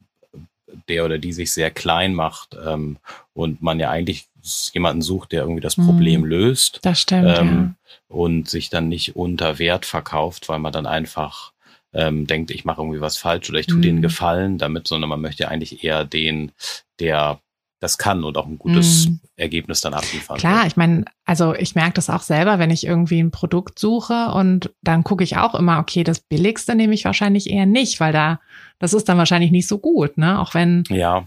[0.88, 2.98] der oder die sich sehr klein macht ähm,
[3.34, 4.28] und man ja eigentlich
[4.72, 6.26] jemanden sucht, der irgendwie das Problem mhm.
[6.26, 6.80] löst.
[6.82, 7.38] Das stimmt.
[7.38, 7.74] Ähm,
[8.08, 8.16] ja.
[8.16, 11.52] Und sich dann nicht unter Wert verkauft, weil man dann einfach
[11.92, 13.82] ähm, denkt, ich mache irgendwie was falsch oder ich tue mhm.
[13.82, 16.52] denen Gefallen damit, sondern man möchte eigentlich eher den,
[16.98, 17.40] der
[17.82, 19.14] das kann und auch ein gutes mm.
[19.34, 20.38] Ergebnis dann abliefern.
[20.38, 24.30] Klar, ich meine, also ich merke das auch selber, wenn ich irgendwie ein Produkt suche
[24.32, 28.12] und dann gucke ich auch immer, okay, das billigste nehme ich wahrscheinlich eher nicht, weil
[28.12, 28.38] da,
[28.78, 30.38] das ist dann wahrscheinlich nicht so gut, ne?
[30.38, 31.26] Auch wenn, ja.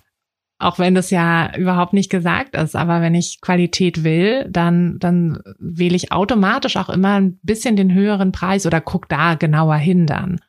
[0.57, 5.41] auch wenn das ja überhaupt nicht gesagt ist, aber wenn ich Qualität will, dann, dann
[5.59, 10.07] wähle ich automatisch auch immer ein bisschen den höheren Preis oder guck da genauer hin
[10.07, 10.39] dann.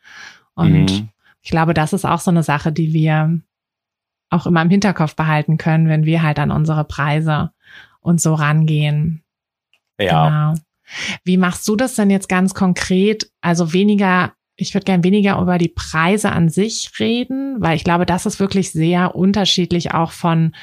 [0.55, 1.09] Und mhm.
[1.43, 3.41] ich glaube, das ist auch so eine Sache, die wir
[4.37, 7.51] auch immer im Hinterkopf behalten können, wenn wir halt an unsere Preise
[8.01, 9.25] und so rangehen.
[9.99, 10.29] Ja.
[10.29, 10.63] Genau.
[11.25, 13.31] Wie machst du das denn jetzt ganz konkret?
[13.41, 18.07] Also weniger ich würde gern weniger über die Preise an sich reden, weil ich glaube,
[18.07, 20.55] das ist wirklich sehr unterschiedlich auch von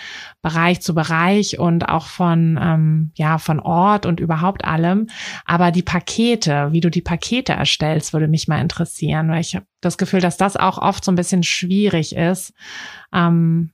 [0.42, 5.08] Bereich zu Bereich und auch von ähm, ja von Ort und überhaupt allem.
[5.46, 9.68] Aber die Pakete, wie du die Pakete erstellst, würde mich mal interessieren, weil ich habe
[9.80, 12.54] das Gefühl, dass das auch oft so ein bisschen schwierig ist.
[13.14, 13.74] Ähm,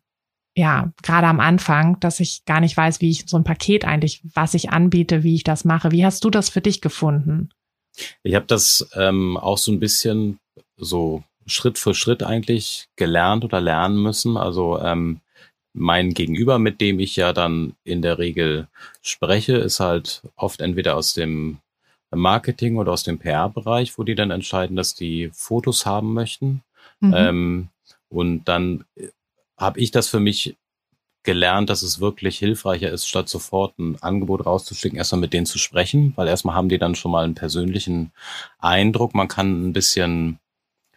[0.56, 4.22] ja, gerade am Anfang, dass ich gar nicht weiß, wie ich so ein Paket eigentlich,
[4.34, 5.92] was ich anbiete, wie ich das mache.
[5.92, 7.50] Wie hast du das für dich gefunden?
[8.24, 10.40] Ich habe das ähm, auch so ein bisschen
[10.78, 14.38] so Schritt für Schritt eigentlich gelernt oder lernen müssen.
[14.38, 15.22] Also ähm,
[15.74, 18.68] mein Gegenüber, mit dem ich ja dann in der Regel
[19.02, 21.60] spreche, ist halt oft entweder aus dem
[22.12, 26.64] Marketing oder aus dem PR-Bereich, wo die dann entscheiden, dass die Fotos haben möchten.
[27.00, 27.14] Mhm.
[27.16, 27.68] Ähm,
[28.10, 29.10] und dann äh,
[29.58, 30.56] habe ich das für mich
[31.24, 35.58] gelernt, dass es wirklich hilfreicher ist, statt sofort ein Angebot rauszuschicken, erstmal mit denen zu
[35.58, 38.12] sprechen, weil erstmal haben die dann schon mal einen persönlichen
[38.60, 39.14] Eindruck.
[39.14, 40.40] Man kann ein bisschen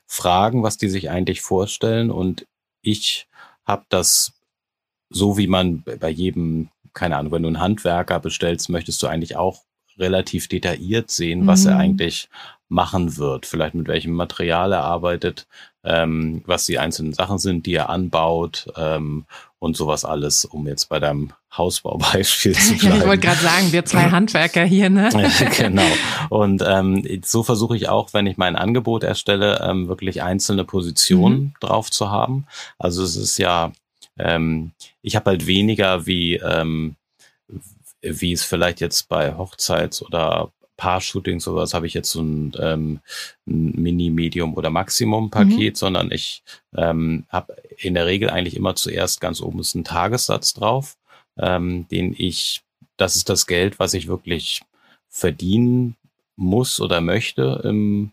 [0.07, 2.11] fragen, was die sich eigentlich vorstellen.
[2.11, 2.47] Und
[2.83, 3.27] ich
[3.65, 4.33] habe das
[5.11, 9.37] so, wie man bei jedem, keine Ahnung, wenn du einen Handwerker bestellst, möchtest du eigentlich
[9.37, 9.63] auch
[9.99, 11.71] relativ detailliert sehen, was mhm.
[11.71, 12.29] er eigentlich
[12.73, 15.47] machen wird, vielleicht mit welchem Material er arbeitet,
[15.85, 19.27] ähm, was die einzelnen Sachen sind, die er anbaut ähm,
[19.59, 22.97] und sowas alles, um jetzt bei deinem Hausbaubeispiel zu bleiben.
[22.97, 25.11] Ich wollte gerade sagen, wir zwei Handwerker hier, ne?
[25.57, 25.87] genau.
[26.31, 31.39] Und ähm, so versuche ich auch, wenn ich mein Angebot erstelle, ähm, wirklich einzelne Positionen
[31.39, 31.55] mhm.
[31.61, 32.47] drauf zu haben.
[32.79, 33.73] Also es ist ja,
[34.19, 36.97] ähm, ich habe halt weniger wie ähm,
[38.03, 40.51] wie es vielleicht jetzt bei Hochzeits- oder
[40.83, 42.99] Paar-Shootings oder was habe ich jetzt so ein, ähm,
[43.47, 45.79] ein Mini, Medium oder Maximum-Paket, mhm.
[45.79, 46.43] sondern ich
[46.77, 50.97] ähm, habe in der Regel eigentlich immer zuerst ganz oben ist ein Tagessatz drauf,
[51.39, 52.63] ähm, den ich
[52.97, 54.63] das ist das Geld, was ich wirklich
[55.09, 55.95] verdienen
[56.35, 58.11] muss oder möchte im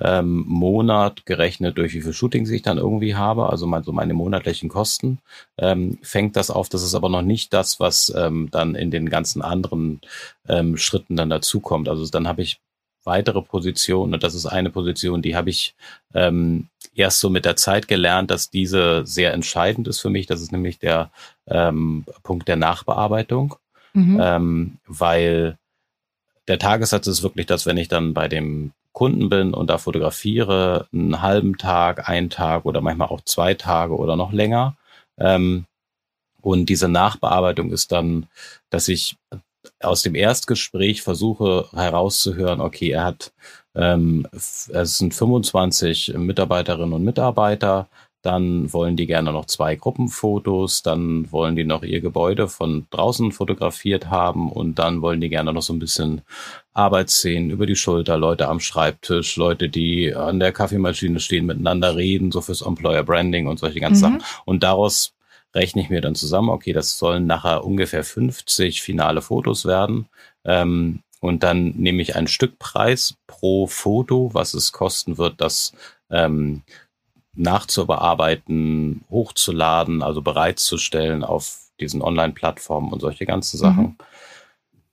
[0.00, 4.14] ähm, Monat gerechnet durch wie viel Shootings ich dann irgendwie habe, also mein, so meine
[4.14, 5.18] monatlichen Kosten,
[5.58, 6.68] ähm, fängt das auf.
[6.68, 10.00] Das ist aber noch nicht das, was ähm, dann in den ganzen anderen
[10.48, 11.88] ähm, Schritten dann dazukommt.
[11.88, 12.60] Also dann habe ich
[13.04, 15.74] weitere Positionen und das ist eine Position, die habe ich
[16.14, 20.26] ähm, erst so mit der Zeit gelernt, dass diese sehr entscheidend ist für mich.
[20.26, 21.10] Das ist nämlich der
[21.46, 23.56] ähm, Punkt der Nachbearbeitung,
[23.92, 24.18] mhm.
[24.20, 25.58] ähm, weil
[26.48, 30.88] der Tagessatz ist wirklich das, wenn ich dann bei dem Kunden bin und da fotografiere,
[30.92, 34.76] einen halben Tag, einen Tag oder manchmal auch zwei Tage oder noch länger.
[35.18, 35.66] Ähm,
[36.40, 38.26] und diese Nachbearbeitung ist dann,
[38.70, 39.16] dass ich
[39.80, 43.32] aus dem Erstgespräch versuche herauszuhören, okay, er hat,
[43.74, 47.88] ähm, es sind 25 Mitarbeiterinnen und Mitarbeiter,
[48.24, 53.32] dann wollen die gerne noch zwei Gruppenfotos, dann wollen die noch ihr Gebäude von draußen
[53.32, 56.22] fotografiert haben und dann wollen die gerne noch so ein bisschen
[56.72, 62.32] Arbeitsszenen über die Schulter, Leute am Schreibtisch, Leute, die an der Kaffeemaschine stehen, miteinander reden,
[62.32, 64.20] so fürs Employer Branding und solche ganzen mhm.
[64.20, 64.30] Sachen.
[64.46, 65.12] Und daraus
[65.54, 70.06] rechne ich mir dann zusammen, okay, das sollen nachher ungefähr 50 finale Fotos werden.
[70.46, 75.74] Ähm, und dann nehme ich einen Stückpreis pro Foto, was es kosten wird, das
[76.10, 76.62] ähm,
[77.36, 83.84] nachzubearbeiten, hochzuladen, also bereitzustellen auf diesen Online-Plattformen und solche ganzen Sachen.
[83.84, 83.96] Mhm.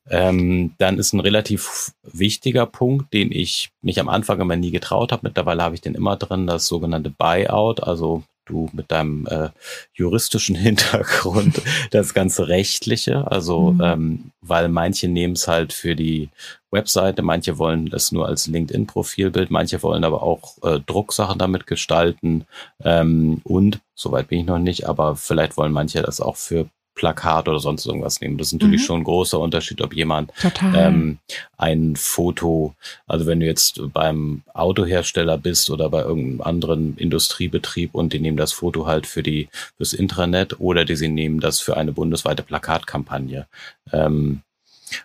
[0.09, 5.11] Ähm, dann ist ein relativ wichtiger Punkt, den ich mich am Anfang immer nie getraut
[5.11, 5.21] habe.
[5.23, 9.49] Mittlerweile habe ich den immer drin, das sogenannte Buyout, also du mit deinem äh,
[9.93, 11.61] juristischen Hintergrund
[11.91, 13.81] das ganze rechtliche, also mhm.
[13.81, 16.29] ähm, weil manche nehmen es halt für die
[16.69, 22.45] Webseite, manche wollen es nur als LinkedIn-Profilbild, manche wollen aber auch äh, Drucksachen damit gestalten
[22.83, 26.67] ähm, und soweit bin ich noch nicht, aber vielleicht wollen manche das auch für
[27.01, 28.37] Plakat oder sonst irgendwas nehmen.
[28.37, 28.85] Das ist natürlich mhm.
[28.85, 30.31] schon ein großer Unterschied, ob jemand
[30.75, 31.17] ähm,
[31.57, 32.75] ein Foto,
[33.07, 38.37] also wenn du jetzt beim Autohersteller bist oder bei irgendeinem anderen Industriebetrieb und die nehmen
[38.37, 42.43] das Foto halt für die fürs Intranet oder die sie nehmen das für eine bundesweite
[42.43, 43.47] Plakatkampagne.
[43.91, 44.43] Ähm,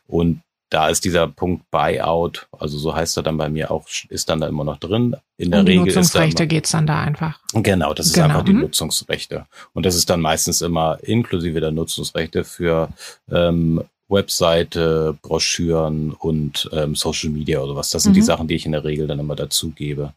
[0.06, 4.28] und da ist dieser Punkt Buyout, also so heißt er dann bei mir auch, ist
[4.28, 5.16] dann da immer noch drin.
[5.36, 7.38] In der um die Regel Nutzungsrechte ist geht's dann da einfach.
[7.52, 8.26] Genau, das ist genau.
[8.26, 8.62] einfach die mhm.
[8.62, 9.46] Nutzungsrechte.
[9.74, 12.88] Und das ist dann meistens immer inklusive der Nutzungsrechte für
[13.30, 17.90] ähm, Webseite, Broschüren und ähm, Social Media oder was.
[17.90, 18.16] Das sind mhm.
[18.16, 20.12] die Sachen, die ich in der Regel dann immer dazugebe.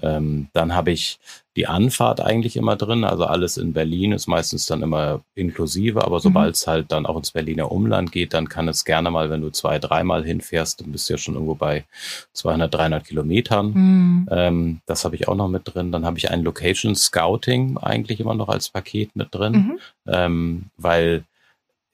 [0.00, 1.18] Ähm, dann habe ich
[1.56, 3.04] die Anfahrt eigentlich immer drin.
[3.04, 6.22] Also alles in Berlin ist meistens dann immer inklusive, aber mhm.
[6.22, 9.42] sobald es halt dann auch ins Berliner Umland geht, dann kann es gerne mal, wenn
[9.42, 11.84] du zwei, dreimal hinfährst, dann bist du ja schon irgendwo bei
[12.32, 13.66] 200, 300 Kilometern.
[13.72, 14.28] Mhm.
[14.30, 15.92] Ähm, das habe ich auch noch mit drin.
[15.92, 19.78] Dann habe ich ein Location Scouting eigentlich immer noch als Paket mit drin, mhm.
[20.06, 21.24] ähm, weil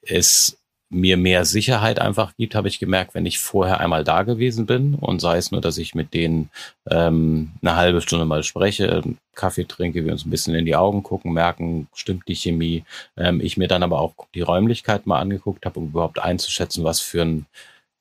[0.03, 0.57] es
[0.91, 4.95] mir mehr Sicherheit einfach gibt, habe ich gemerkt, wenn ich vorher einmal da gewesen bin
[4.95, 6.49] und sei es nur, dass ich mit denen
[6.89, 9.01] ähm, eine halbe Stunde mal spreche,
[9.33, 12.83] Kaffee trinke, wir uns ein bisschen in die Augen gucken, merken, stimmt die Chemie.
[13.15, 16.99] Ähm, ich mir dann aber auch die Räumlichkeit mal angeguckt habe, um überhaupt einzuschätzen, was
[16.99, 17.45] für ein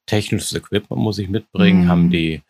[0.06, 1.84] technisches Equipment muss ich mitbringen.
[1.84, 1.88] Mhm.
[1.88, 2.42] Haben die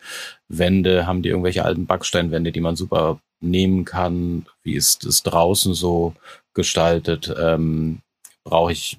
[0.48, 4.46] Wände, haben die irgendwelche alten Backsteinwände, die man super nehmen kann?
[4.62, 6.14] Wie ist es draußen so
[6.54, 7.32] gestaltet?
[7.38, 7.98] Ähm,
[8.42, 8.98] Brauche ich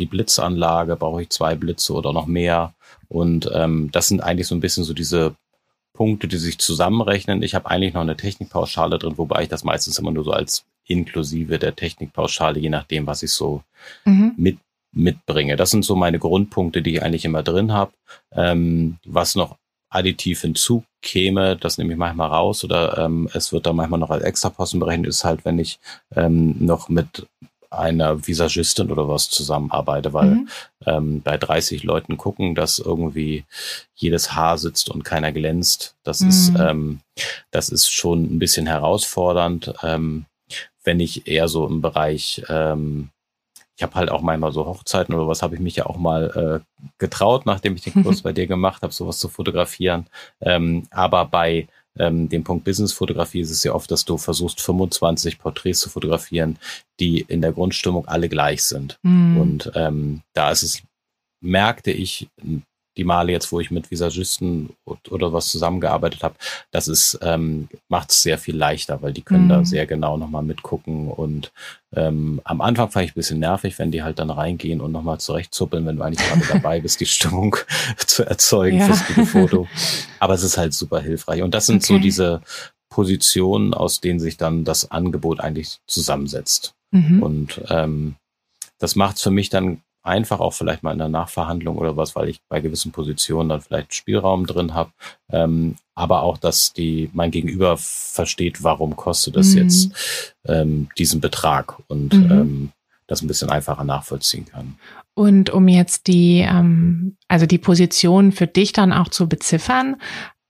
[0.00, 2.74] die Blitzanlage, brauche ich zwei Blitze oder noch mehr.
[3.08, 5.34] Und ähm, das sind eigentlich so ein bisschen so diese
[5.92, 7.42] Punkte, die sich zusammenrechnen.
[7.42, 10.64] Ich habe eigentlich noch eine Technikpauschale drin, wobei ich das meistens immer nur so als
[10.86, 13.62] inklusive der Technikpauschale, je nachdem, was ich so
[14.04, 14.32] mhm.
[14.36, 14.58] mit
[14.92, 15.56] mitbringe.
[15.56, 17.92] Das sind so meine Grundpunkte, die ich eigentlich immer drin habe.
[18.32, 19.56] Ähm, was noch
[19.88, 24.22] additiv hinzukäme, das nehme ich manchmal raus oder ähm, es wird dann manchmal noch als
[24.22, 25.80] Extraposten berechnet, ist halt, wenn ich
[26.14, 27.26] ähm, noch mit
[27.70, 30.48] einer Visagistin oder was zusammenarbeite, weil mhm.
[30.86, 33.44] ähm, bei 30 Leuten gucken, dass irgendwie
[33.94, 35.94] jedes Haar sitzt und keiner glänzt.
[36.02, 36.28] Das mhm.
[36.28, 37.00] ist ähm,
[37.50, 40.26] das ist schon ein bisschen herausfordernd, ähm,
[40.82, 43.10] wenn ich eher so im Bereich ähm,
[43.80, 46.60] ich habe halt auch manchmal so Hochzeiten oder was habe ich mich ja auch mal
[46.60, 50.06] äh, getraut, nachdem ich den Kurs bei dir gemacht habe, sowas zu fotografieren.
[50.42, 51.66] Ähm, aber bei
[51.98, 56.58] ähm, dem Punkt Business-Fotografie ist es ja oft, dass du versuchst, 25 Porträts zu fotografieren,
[57.00, 58.98] die in der Grundstimmung alle gleich sind.
[59.02, 59.36] Mhm.
[59.36, 60.82] Und ähm, da ist es,
[61.42, 62.28] merkte ich
[63.00, 66.34] die Male jetzt, wo ich mit Visagisten oder was zusammengearbeitet habe,
[66.70, 69.48] das ist ähm, macht es sehr viel leichter, weil die können mhm.
[69.48, 71.50] da sehr genau nochmal mitgucken und
[71.96, 75.18] ähm, am Anfang fand ich ein bisschen nervig, wenn die halt dann reingehen und nochmal
[75.18, 77.56] zurechtzuppeln, wenn du eigentlich gerade dabei bist, die Stimmung
[77.96, 78.86] zu erzeugen ja.
[78.86, 79.68] fürs gute Foto.
[80.18, 81.42] Aber es ist halt super hilfreich.
[81.42, 81.94] Und das sind okay.
[81.94, 82.42] so diese
[82.90, 86.74] Positionen, aus denen sich dann das Angebot eigentlich zusammensetzt.
[86.90, 87.22] Mhm.
[87.22, 88.16] Und ähm,
[88.78, 92.16] das macht es für mich dann einfach auch vielleicht mal in der Nachverhandlung oder was,
[92.16, 94.90] weil ich bei gewissen Positionen dann vielleicht Spielraum drin habe.
[95.30, 99.62] Ähm, aber auch, dass die mein Gegenüber versteht, warum kostet es mhm.
[99.62, 102.30] jetzt ähm, diesen Betrag und mhm.
[102.30, 102.72] ähm,
[103.06, 104.76] das ein bisschen einfacher nachvollziehen kann.
[105.14, 109.96] Und um jetzt die, ähm, also die Position für dich dann auch zu beziffern,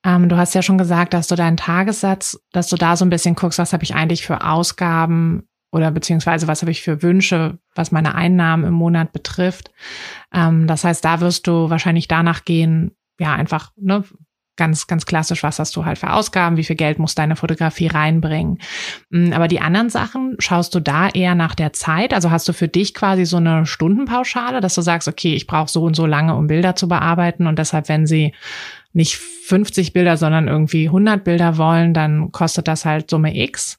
[0.05, 3.11] ähm, du hast ja schon gesagt, dass du deinen Tagessatz, dass du da so ein
[3.11, 7.59] bisschen guckst, was habe ich eigentlich für Ausgaben oder beziehungsweise was habe ich für Wünsche,
[7.75, 9.71] was meine Einnahmen im Monat betrifft.
[10.33, 14.05] Ähm, das heißt, da wirst du wahrscheinlich danach gehen, ja, einfach, ne,
[14.61, 17.87] ganz, ganz klassisch, was hast du halt für Ausgaben, wie viel Geld muss deine Fotografie
[17.87, 18.59] reinbringen.
[19.09, 22.13] Mm, aber die anderen Sachen, schaust du da eher nach der Zeit?
[22.13, 25.71] Also hast du für dich quasi so eine Stundenpauschale, dass du sagst, okay, ich brauche
[25.71, 28.35] so und so lange, um Bilder zu bearbeiten und deshalb, wenn sie
[28.93, 33.79] nicht 50 Bilder, sondern irgendwie 100 Bilder wollen, dann kostet das halt Summe X?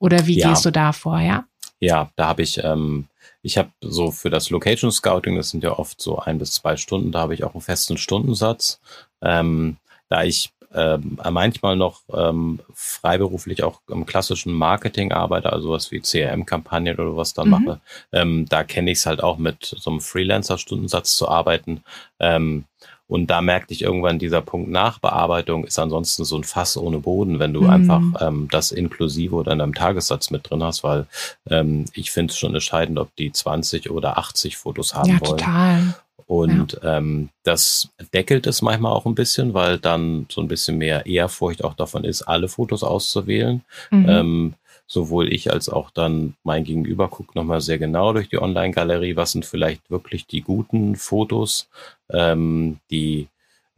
[0.00, 0.50] Oder wie ja.
[0.50, 1.44] gehst du da vor, ja?
[1.78, 3.06] Ja, da habe ich, ähm,
[3.42, 6.76] ich habe so für das Location Scouting, das sind ja oft so ein bis zwei
[6.76, 8.80] Stunden, da habe ich auch einen festen Stundensatz.
[9.22, 9.76] Ähm,
[10.08, 16.00] da ich ähm, manchmal noch ähm, freiberuflich auch im klassischen Marketing arbeite, also was wie
[16.00, 17.50] CRM-Kampagnen oder was dann mhm.
[17.52, 17.80] mache,
[18.12, 21.82] ähm, da kenne ich es halt auch mit so einem Freelancer-Stundensatz zu arbeiten.
[22.20, 22.64] Ähm,
[23.08, 27.38] und da merkte ich irgendwann, dieser Punkt Nachbearbeitung ist ansonsten so ein Fass ohne Boden,
[27.38, 27.70] wenn du mhm.
[27.70, 31.06] einfach ähm, das inklusive oder in deinem Tagessatz mit drin hast, weil
[31.48, 35.38] ähm, ich finde es schon entscheidend, ob die 20 oder 80 Fotos haben ja, wollen.
[35.38, 35.94] Total.
[36.26, 36.98] Und ja.
[36.98, 41.64] ähm, das deckelt es manchmal auch ein bisschen, weil dann so ein bisschen mehr Ehrfurcht
[41.64, 43.62] auch davon ist, alle Fotos auszuwählen.
[43.90, 44.06] Mhm.
[44.08, 44.54] Ähm,
[44.88, 49.32] sowohl ich als auch dann mein Gegenüber guckt nochmal sehr genau durch die Online-Galerie, was
[49.32, 51.68] sind vielleicht wirklich die guten Fotos,
[52.10, 53.28] ähm, die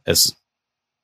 [0.05, 0.41] es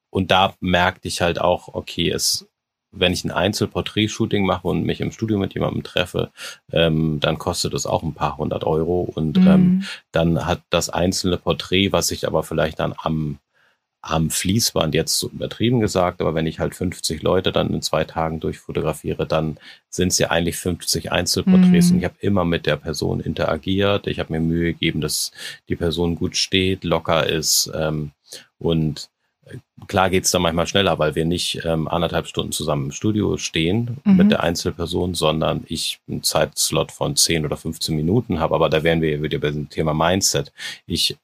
[0.10, 2.48] und da merkte ich halt auch, okay, es,
[2.91, 6.32] wenn ich ein Einzelporträt-Shooting mache und mich im Studio mit jemandem treffe,
[6.72, 9.48] ähm, dann kostet es auch ein paar hundert Euro und mhm.
[9.48, 13.39] ähm, dann hat das einzelne Porträt, was ich aber vielleicht dann am
[14.01, 18.03] am Fließband jetzt so übertrieben gesagt, aber wenn ich halt 50 Leute dann in zwei
[18.03, 19.57] Tagen durchfotografiere, dann
[19.89, 21.93] sind es ja eigentlich 50 Einzelporträts mhm.
[21.93, 24.07] und ich habe immer mit der Person interagiert.
[24.07, 25.31] Ich habe mir Mühe gegeben, dass
[25.67, 28.12] die Person gut steht, locker ist ähm,
[28.60, 29.10] und
[29.45, 29.57] äh,
[29.88, 33.97] Klar geht's dann manchmal schneller, weil wir nicht ähm, anderthalb Stunden zusammen im Studio stehen
[34.03, 34.17] mhm.
[34.17, 38.55] mit der Einzelperson, sondern ich einen Zeitslot von 10 oder 15 Minuten habe.
[38.55, 40.51] Aber da wären wir wieder bei dem Thema Mindset.
[40.88, 41.15] Ich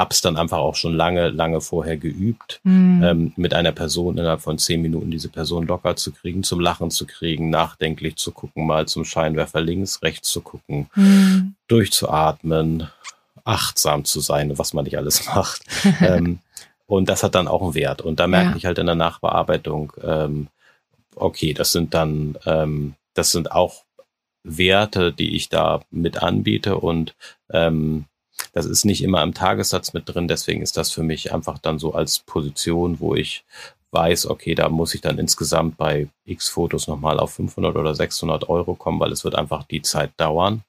[0.00, 3.02] habe es dann einfach auch schon lange, lange vorher geübt, mhm.
[3.04, 6.90] ähm, mit einer Person innerhalb von zehn Minuten diese Person locker zu kriegen, zum Lachen
[6.90, 11.54] zu kriegen, nachdenklich zu gucken, mal zum Scheinwerfer links, rechts zu gucken, mhm.
[11.68, 12.88] durchzuatmen,
[13.44, 15.62] achtsam zu sein, was man nicht alles macht.
[16.00, 16.38] ähm,
[16.86, 18.00] und das hat dann auch einen Wert.
[18.00, 18.56] Und da merke ja.
[18.56, 20.48] ich halt in der Nachbearbeitung, ähm,
[21.14, 23.84] okay, das sind dann, ähm, das sind auch
[24.42, 27.14] Werte, die ich da mit anbiete und
[27.52, 28.06] ähm,
[28.52, 31.78] das ist nicht immer im Tagessatz mit drin, deswegen ist das für mich einfach dann
[31.78, 33.44] so als Position, wo ich
[33.92, 38.48] weiß, okay, da muss ich dann insgesamt bei X Fotos nochmal auf 500 oder 600
[38.48, 40.62] Euro kommen, weil es wird einfach die Zeit dauern.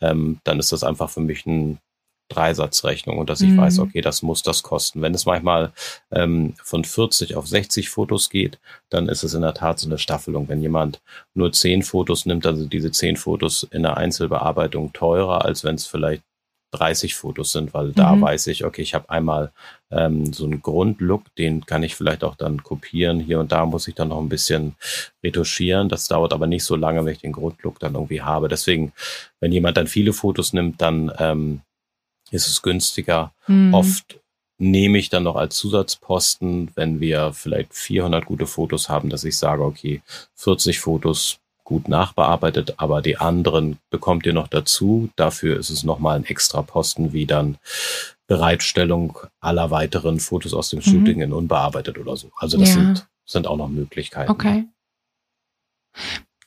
[0.00, 1.78] Ähm, dann ist das einfach für mich ein
[2.28, 3.58] Dreisatzrechnung und dass ich mhm.
[3.58, 5.00] weiß, okay, das muss das kosten.
[5.00, 5.72] Wenn es manchmal
[6.10, 8.58] ähm, von 40 auf 60 Fotos geht,
[8.90, 10.48] dann ist es in der Tat so eine Staffelung.
[10.48, 11.00] Wenn jemand
[11.34, 15.76] nur 10 Fotos nimmt, dann sind diese 10 Fotos in der Einzelbearbeitung teurer, als wenn
[15.76, 16.22] es vielleicht
[16.76, 18.22] 30 Fotos sind, weil da mhm.
[18.22, 19.52] weiß ich, okay, ich habe einmal
[19.90, 23.20] ähm, so einen Grundlook, den kann ich vielleicht auch dann kopieren.
[23.20, 24.74] Hier und da muss ich dann noch ein bisschen
[25.22, 25.88] retuschieren.
[25.88, 28.48] Das dauert aber nicht so lange, wenn ich den Grundlook dann irgendwie habe.
[28.48, 28.92] Deswegen,
[29.40, 31.60] wenn jemand dann viele Fotos nimmt, dann ähm,
[32.30, 33.32] ist es günstiger.
[33.46, 33.74] Mhm.
[33.74, 34.20] Oft
[34.58, 39.36] nehme ich dann noch als Zusatzposten, wenn wir vielleicht 400 gute Fotos haben, dass ich
[39.36, 40.02] sage, okay,
[40.34, 45.10] 40 Fotos gut nachbearbeitet, aber die anderen bekommt ihr noch dazu.
[45.16, 47.58] Dafür ist es nochmal ein extra Posten wie dann
[48.28, 50.82] Bereitstellung aller weiteren Fotos aus dem mhm.
[50.82, 52.30] Shooting in unbearbeitet oder so.
[52.36, 52.74] Also das ja.
[52.76, 54.30] sind, sind auch noch Möglichkeiten.
[54.30, 54.64] Okay.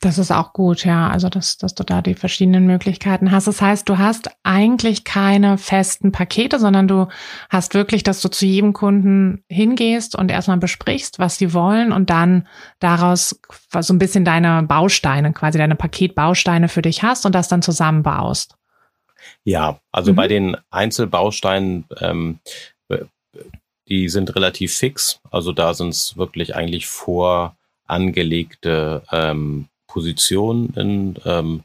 [0.02, 1.10] Das ist auch gut, ja.
[1.10, 3.46] Also, dass, dass du da die verschiedenen Möglichkeiten hast.
[3.46, 7.08] Das heißt, du hast eigentlich keine festen Pakete, sondern du
[7.50, 12.08] hast wirklich, dass du zu jedem Kunden hingehst und erstmal besprichst, was sie wollen und
[12.08, 13.38] dann daraus
[13.78, 18.56] so ein bisschen deine Bausteine, quasi deine Paketbausteine für dich hast und das dann zusammenbaust.
[19.44, 20.16] Ja, also mhm.
[20.16, 22.38] bei den Einzelbausteinen, ähm,
[23.86, 25.20] die sind relativ fix.
[25.30, 31.64] Also da sind es wirklich eigentlich vorangelegte ähm, Position in ähm,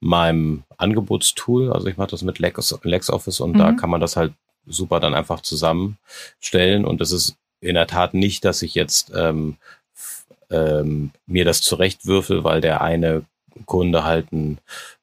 [0.00, 1.72] meinem Angebotstool.
[1.72, 3.58] Also ich mache das mit Lex, LexOffice und mhm.
[3.58, 4.32] da kann man das halt
[4.66, 6.84] super dann einfach zusammenstellen.
[6.84, 9.56] Und es ist in der Tat nicht, dass ich jetzt ähm,
[10.50, 13.24] ähm, mir das zurechtwürfel, weil der eine
[13.66, 14.58] Kunde halt ein,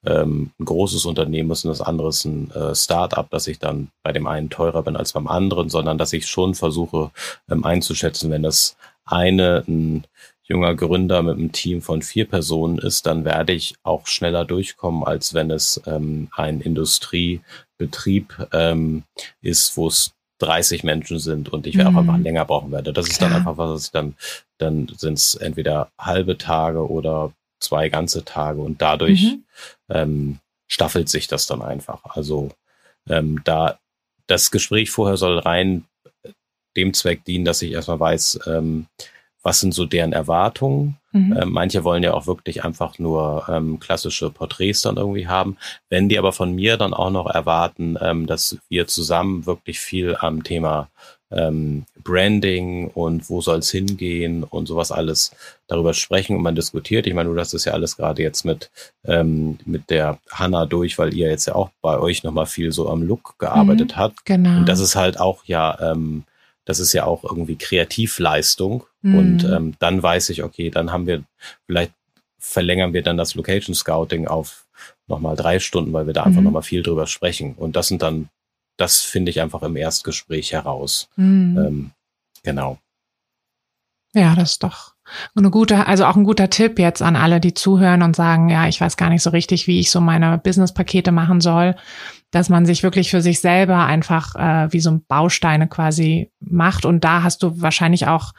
[0.06, 3.90] ähm, ein großes Unternehmen ist und das andere ist ein äh, Start-up, dass ich dann
[4.04, 7.12] bei dem einen teurer bin als beim anderen, sondern dass ich schon versuche
[7.50, 10.06] ähm, einzuschätzen, wenn das eine ein
[10.44, 15.04] junger Gründer mit einem Team von vier Personen ist, dann werde ich auch schneller durchkommen,
[15.04, 19.04] als wenn es ähm, ein Industriebetrieb ähm,
[19.42, 21.88] ist, wo es 30 Menschen sind und ich mhm.
[21.88, 22.92] auch einfach länger brauchen werde.
[22.92, 23.30] Das ist Klar.
[23.30, 24.16] dann einfach was, was ich dann,
[24.58, 29.44] dann sind es entweder halbe Tage oder zwei ganze Tage und dadurch mhm.
[29.90, 32.04] ähm, staffelt sich das dann einfach.
[32.04, 32.52] Also
[33.10, 33.80] ähm, da
[34.28, 35.86] das Gespräch vorher soll rein
[36.76, 38.88] dem Zweck dienen, dass ich erstmal weiß, ähm,
[39.44, 40.98] was sind so deren Erwartungen.
[41.12, 41.38] Mhm.
[41.40, 45.58] Ähm, manche wollen ja auch wirklich einfach nur ähm, klassische Porträts dann irgendwie haben.
[45.90, 50.16] Wenn die aber von mir dann auch noch erwarten, ähm, dass wir zusammen wirklich viel
[50.20, 50.90] am Thema
[51.30, 55.32] ähm, Branding und wo soll es hingehen und sowas alles
[55.68, 57.08] darüber sprechen und man diskutiert.
[57.08, 58.72] Ich meine, du hast das ja alles gerade jetzt mit,
[59.06, 62.90] ähm, mit der Hanna durch, weil ihr jetzt ja auch bei euch nochmal viel so
[62.90, 64.26] am Look gearbeitet mhm, habt.
[64.26, 64.58] Genau.
[64.58, 66.24] Und das ist halt auch ja, ähm,
[66.66, 68.86] das ist ja auch irgendwie Kreativleistung.
[69.04, 69.16] Mhm.
[69.16, 71.24] Und ähm, dann weiß ich, okay, dann haben wir,
[71.68, 71.94] vielleicht
[72.40, 74.66] verlängern wir dann das Location Scouting auf
[75.08, 76.46] nochmal drei Stunden, weil wir da einfach mhm.
[76.46, 77.54] nochmal viel drüber sprechen.
[77.54, 78.30] Und das sind dann
[78.78, 81.10] das finde ich einfach im Erstgespräch heraus.
[81.16, 81.58] Mhm.
[81.58, 81.92] Ähm,
[82.44, 82.78] genau.
[84.16, 84.94] Ja, das ist doch
[85.36, 88.68] eine gute, also auch ein guter Tipp jetzt an alle, die zuhören und sagen, ja,
[88.68, 91.76] ich weiß gar nicht so richtig, wie ich so meine Business-Pakete machen soll,
[92.32, 96.86] dass man sich wirklich für sich selber einfach äh, wie so Bausteine quasi macht.
[96.86, 98.34] Und da hast du wahrscheinlich auch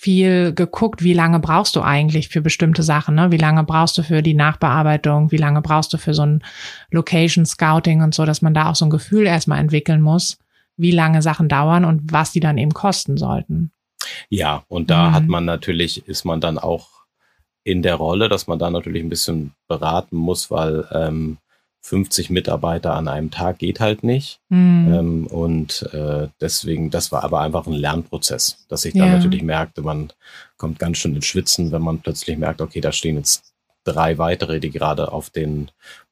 [0.00, 3.30] viel geguckt, wie lange brauchst du eigentlich für bestimmte Sachen, ne?
[3.32, 6.42] Wie lange brauchst du für die Nachbearbeitung, wie lange brauchst du für so ein
[6.90, 10.38] Location Scouting und so, dass man da auch so ein Gefühl erstmal entwickeln muss,
[10.78, 13.72] wie lange Sachen dauern und was die dann eben kosten sollten.
[14.30, 15.12] Ja, und da mhm.
[15.12, 16.88] hat man natürlich, ist man dann auch
[17.62, 21.36] in der Rolle, dass man da natürlich ein bisschen beraten muss, weil ähm,
[21.82, 24.40] 50 Mitarbeiter an einem Tag geht halt nicht.
[24.48, 24.94] Mhm.
[24.94, 29.04] Ähm, und äh, deswegen, das war aber einfach ein Lernprozess, dass ich ja.
[29.04, 30.12] dann natürlich merkte, man
[30.56, 33.54] kommt ganz schön ins Schwitzen, wenn man plötzlich merkt, okay, da stehen jetzt
[33.84, 35.70] drei weitere, die gerade auf den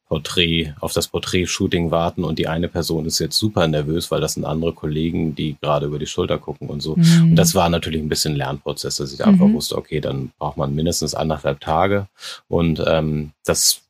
[0.08, 4.34] Porträt, auf das Porträt-Shooting warten und die eine Person ist jetzt super nervös, weil das
[4.34, 6.96] sind andere Kollegen, die gerade über die Schulter gucken und so.
[6.96, 7.30] Mhm.
[7.30, 9.26] Und das war natürlich ein bisschen Lernprozess, dass ich mhm.
[9.26, 12.08] einfach wusste, okay, dann braucht man mindestens anderthalb Tage
[12.48, 13.82] und ähm, das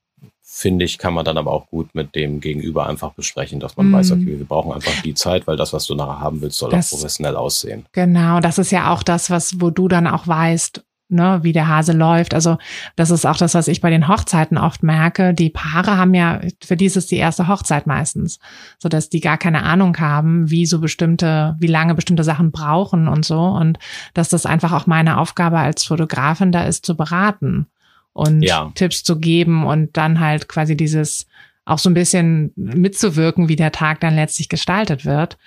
[0.58, 3.90] finde ich, kann man dann aber auch gut mit dem Gegenüber einfach besprechen, dass man
[3.90, 3.92] mm.
[3.92, 6.70] weiß, okay, wir brauchen einfach die Zeit, weil das, was du nachher haben willst, soll
[6.70, 7.86] das, auch professionell aussehen.
[7.92, 11.68] Genau, das ist ja auch das, was, wo du dann auch weißt, ne, wie der
[11.68, 12.34] Hase läuft.
[12.34, 12.58] Also
[12.96, 15.32] das ist auch das, was ich bei den Hochzeiten oft merke.
[15.32, 18.38] Die Paare haben ja, für die ist es die erste Hochzeit meistens,
[18.78, 23.08] so dass die gar keine Ahnung haben, wie so bestimmte, wie lange bestimmte Sachen brauchen
[23.08, 23.78] und so und
[24.14, 27.66] dass das einfach auch meine Aufgabe als Fotografin da ist, zu beraten
[28.18, 28.72] und ja.
[28.74, 31.26] Tipps zu geben und dann halt quasi dieses
[31.64, 35.38] auch so ein bisschen mitzuwirken, wie der Tag dann letztlich gestaltet wird.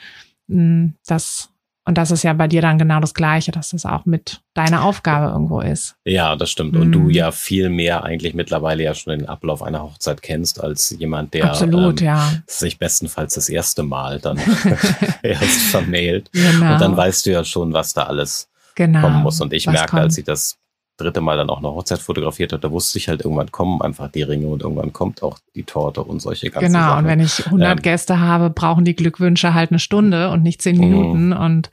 [0.48, 1.50] Mm, das,
[1.84, 4.86] und das ist ja bei dir dann genau das Gleiche, dass das auch mit deiner
[4.86, 5.96] Aufgabe irgendwo ist.
[6.06, 6.78] Ja, das stimmt.
[6.78, 6.92] Und mm.
[6.94, 7.10] du mhm.
[7.10, 11.50] ja viel mehr eigentlich mittlerweile ja schon den Ablauf einer Hochzeit kennst, als jemand, der
[11.50, 12.32] Absolut, ähm, ja.
[12.48, 14.40] sich bestenfalls das erste Mal dann
[15.24, 16.30] erst vermailt.
[16.32, 16.74] Genau.
[16.74, 19.42] Und dann weißt du ja schon, was da alles genau, kommen muss.
[19.42, 20.04] Und ich merke, kommt.
[20.04, 20.61] als ich das
[20.98, 24.10] dritte Mal dann auch eine Hochzeit fotografiert habe, da wusste ich halt, irgendwann kommen einfach
[24.10, 26.90] die Ringe und irgendwann kommt auch die Torte und solche ganzen genau, Sachen.
[26.90, 30.44] Genau, und wenn ich 100 ähm, Gäste habe, brauchen die Glückwünsche halt eine Stunde und
[30.44, 31.38] nicht zehn Minuten mhm.
[31.38, 31.72] und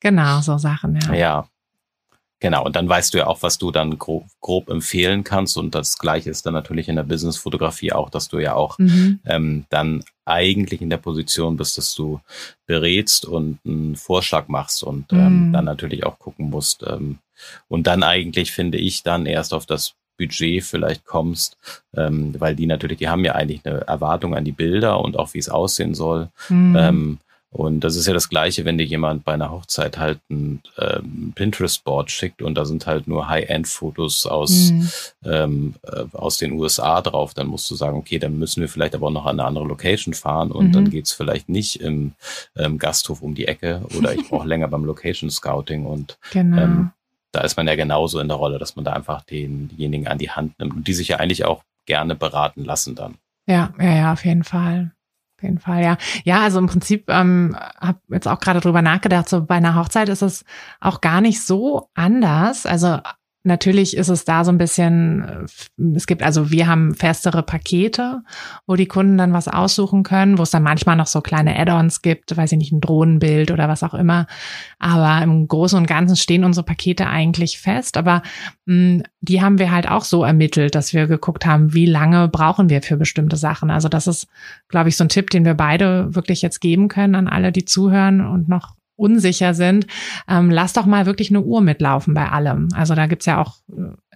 [0.00, 1.14] genau, so Sachen, ja.
[1.14, 1.44] Ja,
[2.40, 5.56] Genau, und dann weißt du ja auch, was du dann grob, grob, empfehlen kannst.
[5.56, 9.20] Und das Gleiche ist dann natürlich in der Business-Fotografie auch, dass du ja auch mhm.
[9.24, 12.20] ähm, dann eigentlich in der Position bist, dass du
[12.66, 15.52] berätst und einen Vorschlag machst und ähm, mhm.
[15.52, 17.18] dann natürlich auch gucken musst, ähm,
[17.68, 21.56] und dann eigentlich finde ich dann erst auf das Budget vielleicht kommst,
[21.96, 25.34] ähm, weil die natürlich, die haben ja eigentlich eine Erwartung an die Bilder und auch
[25.34, 26.28] wie es aussehen soll.
[26.48, 26.76] Mhm.
[26.78, 27.18] Ähm,
[27.54, 31.32] und das ist ja das Gleiche, wenn dir jemand bei einer Hochzeit halt ein ähm,
[31.36, 34.90] Pinterest-Board schickt und da sind halt nur High-End-Fotos aus, mhm.
[35.24, 38.96] ähm, äh, aus den USA drauf, dann musst du sagen, okay, dann müssen wir vielleicht
[38.96, 40.72] aber auch noch an eine andere Location fahren und mhm.
[40.72, 42.14] dann geht's vielleicht nicht im
[42.56, 46.60] ähm, Gasthof um die Ecke oder ich brauche länger beim Location-Scouting und genau.
[46.60, 46.90] ähm,
[47.30, 50.30] da ist man ja genauso in der Rolle, dass man da einfach denjenigen an die
[50.30, 53.14] Hand nimmt und die sich ja eigentlich auch gerne beraten lassen dann.
[53.46, 54.90] Ja, ja, ja, auf jeden Fall.
[55.44, 55.98] Jeden Fall, ja.
[56.24, 60.08] Ja, also im Prinzip ähm, habe jetzt auch gerade drüber nachgedacht, so bei einer Hochzeit
[60.08, 60.44] ist es
[60.80, 62.64] auch gar nicht so anders.
[62.64, 62.98] Also
[63.44, 65.46] natürlich ist es da so ein bisschen,
[65.78, 68.22] äh, es gibt also, wir haben festere Pakete,
[68.66, 72.02] wo die Kunden dann was aussuchen können, wo es dann manchmal noch so kleine Add-ons
[72.02, 74.26] gibt, weiß ich nicht, ein Drohnenbild oder was auch immer.
[74.78, 77.96] Aber im Großen und Ganzen stehen unsere Pakete eigentlich fest.
[77.96, 78.22] Aber
[78.66, 82.28] mh, hm, die haben wir halt auch so ermittelt, dass wir geguckt haben, wie lange
[82.28, 83.70] brauchen wir für bestimmte Sachen.
[83.70, 84.26] Also das ist,
[84.68, 87.64] glaube ich, so ein Tipp, den wir beide wirklich jetzt geben können an alle, die
[87.64, 89.86] zuhören und noch unsicher sind,
[90.28, 92.68] ähm, lass doch mal wirklich eine Uhr mitlaufen bei allem.
[92.74, 93.56] Also da gibt's ja auch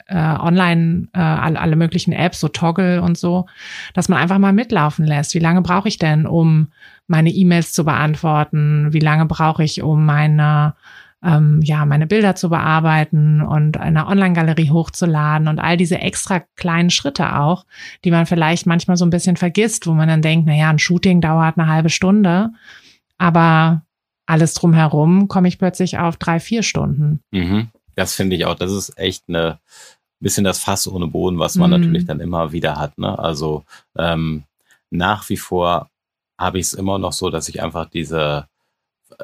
[0.07, 3.47] äh, online äh, alle, alle möglichen Apps, so Toggle und so,
[3.95, 5.35] dass man einfach mal mitlaufen lässt.
[5.35, 6.69] Wie lange brauche ich denn, um
[7.07, 8.93] meine E-Mails zu beantworten?
[8.93, 10.75] Wie lange brauche ich, um meine
[11.23, 16.91] ähm, ja, meine Bilder zu bearbeiten und eine Online-Galerie hochzuladen und all diese extra kleinen
[16.91, 17.67] Schritte auch,
[18.05, 20.79] die man vielleicht manchmal so ein bisschen vergisst, wo man dann denkt, na ja, ein
[20.79, 22.51] Shooting dauert eine halbe Stunde,
[23.19, 23.83] aber
[24.29, 27.21] alles drumherum komme ich plötzlich auf drei, vier Stunden.
[27.31, 27.69] Mhm.
[27.95, 28.55] Das finde ich auch.
[28.55, 29.59] Das ist echt eine
[30.21, 31.81] bisschen das Fass ohne Boden, was man mhm.
[31.81, 32.99] natürlich dann immer wieder hat.
[32.99, 33.19] Ne?
[33.19, 33.65] Also
[33.97, 34.45] ähm,
[34.91, 35.89] nach wie vor
[36.39, 38.47] habe ich es immer noch so, dass ich einfach diese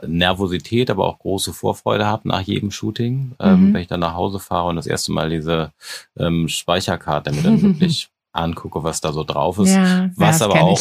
[0.07, 3.75] Nervosität, aber auch große Vorfreude habe nach jedem Shooting, ähm, mhm.
[3.75, 5.73] wenn ich dann nach Hause fahre und das erste Mal diese
[6.17, 9.75] ähm, Speicherkarte mir dann wirklich angucke, was da so drauf ist.
[9.75, 10.81] Ja, was aber auch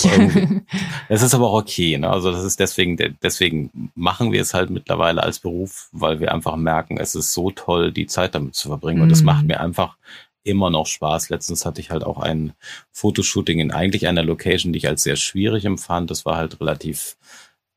[1.10, 1.98] es ist aber auch okay.
[1.98, 2.10] Ne?
[2.10, 6.56] Also das ist deswegen, deswegen machen wir es halt mittlerweile als Beruf, weil wir einfach
[6.56, 9.02] merken, es ist so toll, die Zeit damit zu verbringen.
[9.02, 9.28] Und es mhm.
[9.28, 9.96] macht mir einfach
[10.44, 11.30] immer noch Spaß.
[11.30, 12.54] Letztens hatte ich halt auch ein
[12.92, 16.12] Fotoshooting in eigentlich einer Location, die ich als sehr schwierig empfand.
[16.12, 17.18] Das war halt relativ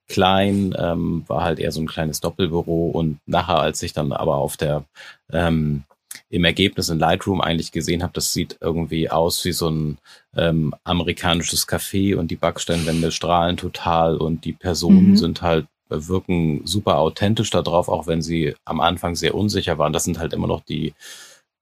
[0.08, 4.36] klein, ähm, war halt eher so ein kleines Doppelbüro und nachher, als ich dann aber
[4.36, 4.84] auf der
[5.32, 5.84] ähm,
[6.28, 9.98] im Ergebnis in Lightroom eigentlich gesehen habe, das sieht irgendwie aus wie so ein
[10.36, 15.16] ähm, amerikanisches Café und die Backsteinwände strahlen total und die Personen mhm.
[15.16, 19.92] sind halt wirken super authentisch da drauf, auch wenn sie am Anfang sehr unsicher waren.
[19.92, 20.94] Das sind halt immer noch die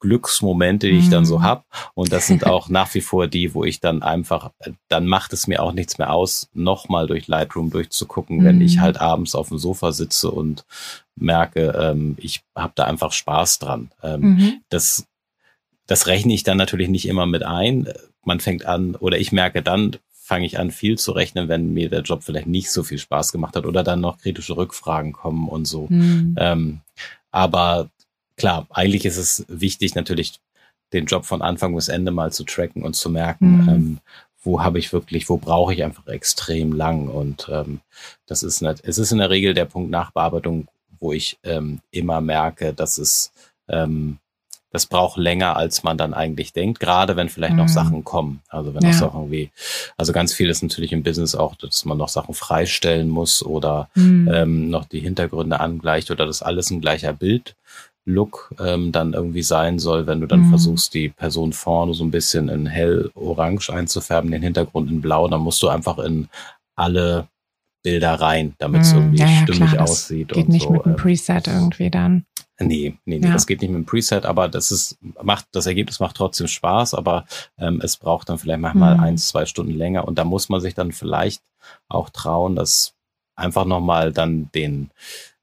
[0.05, 1.43] Glücksmomente, die ich dann so mhm.
[1.43, 1.65] habe.
[1.95, 4.51] Und das sind auch nach wie vor die, wo ich dann einfach,
[4.89, 8.81] dann macht es mir auch nichts mehr aus, nochmal durch Lightroom durchzugucken, wenn ich mhm.
[8.83, 10.65] halt abends auf dem Sofa sitze und
[11.17, 13.91] merke, ähm, ich habe da einfach Spaß dran.
[14.03, 14.53] Ähm, mhm.
[14.69, 15.07] Das
[15.87, 17.89] das rechne ich dann natürlich nicht immer mit ein.
[18.23, 21.91] Man fängt an, oder ich merke dann, fange ich an, viel zu rechnen, wenn mir
[21.91, 25.49] der Job vielleicht nicht so viel Spaß gemacht hat oder dann noch kritische Rückfragen kommen
[25.49, 25.87] und so.
[25.91, 26.35] Mhm.
[26.39, 26.81] Ähm,
[27.31, 27.91] aber
[28.37, 30.41] klar, eigentlich ist es wichtig, natürlich
[30.93, 33.69] den Job von Anfang bis Ende mal zu tracken und zu merken, mhm.
[33.69, 33.99] ähm,
[34.43, 37.09] wo habe ich wirklich, wo brauche ich einfach extrem lang.
[37.09, 37.81] Und ähm,
[38.27, 40.69] das ist nicht, es ist in der Regel der Punkt Nachbearbeitung,
[41.01, 43.33] wo ich ähm, immer merke, dass es
[43.69, 44.19] ähm,
[44.75, 47.61] das braucht länger, als man dann eigentlich denkt, gerade wenn vielleicht mhm.
[47.61, 48.43] noch Sachen kommen.
[48.49, 48.89] Also wenn ja.
[48.89, 49.53] noch Sachen wie,
[49.97, 53.89] also ganz viel ist natürlich im Business auch, dass man noch Sachen freistellen muss oder
[53.95, 54.29] mhm.
[54.35, 57.55] ähm, noch die Hintergründe angleicht oder das alles ein gleicher Bild
[58.07, 60.49] Look ähm, dann irgendwie sein soll, wenn du dann mhm.
[60.51, 65.27] versuchst, die Person vorne so ein bisschen in hell orange einzufärben, den Hintergrund in blau,
[65.29, 66.29] dann musst du einfach in
[66.77, 67.29] alle
[67.83, 68.99] Bilder rein, damit es mhm.
[68.99, 70.29] irgendwie ja, ja, stimmig klar, aussieht.
[70.29, 70.71] Geht nicht so.
[70.71, 72.25] mit einem ähm, Preset irgendwie dann.
[72.61, 73.33] Nee, nee, nee, ja.
[73.33, 76.95] das geht nicht mit dem Preset, aber das ist, macht, das Ergebnis macht trotzdem Spaß,
[76.95, 77.27] aber
[77.59, 79.03] ähm, es braucht dann vielleicht manchmal mhm.
[79.03, 81.43] eins, zwei Stunden länger und da muss man sich dann vielleicht
[81.89, 82.95] auch trauen, dass
[83.37, 84.91] einfach nochmal dann den,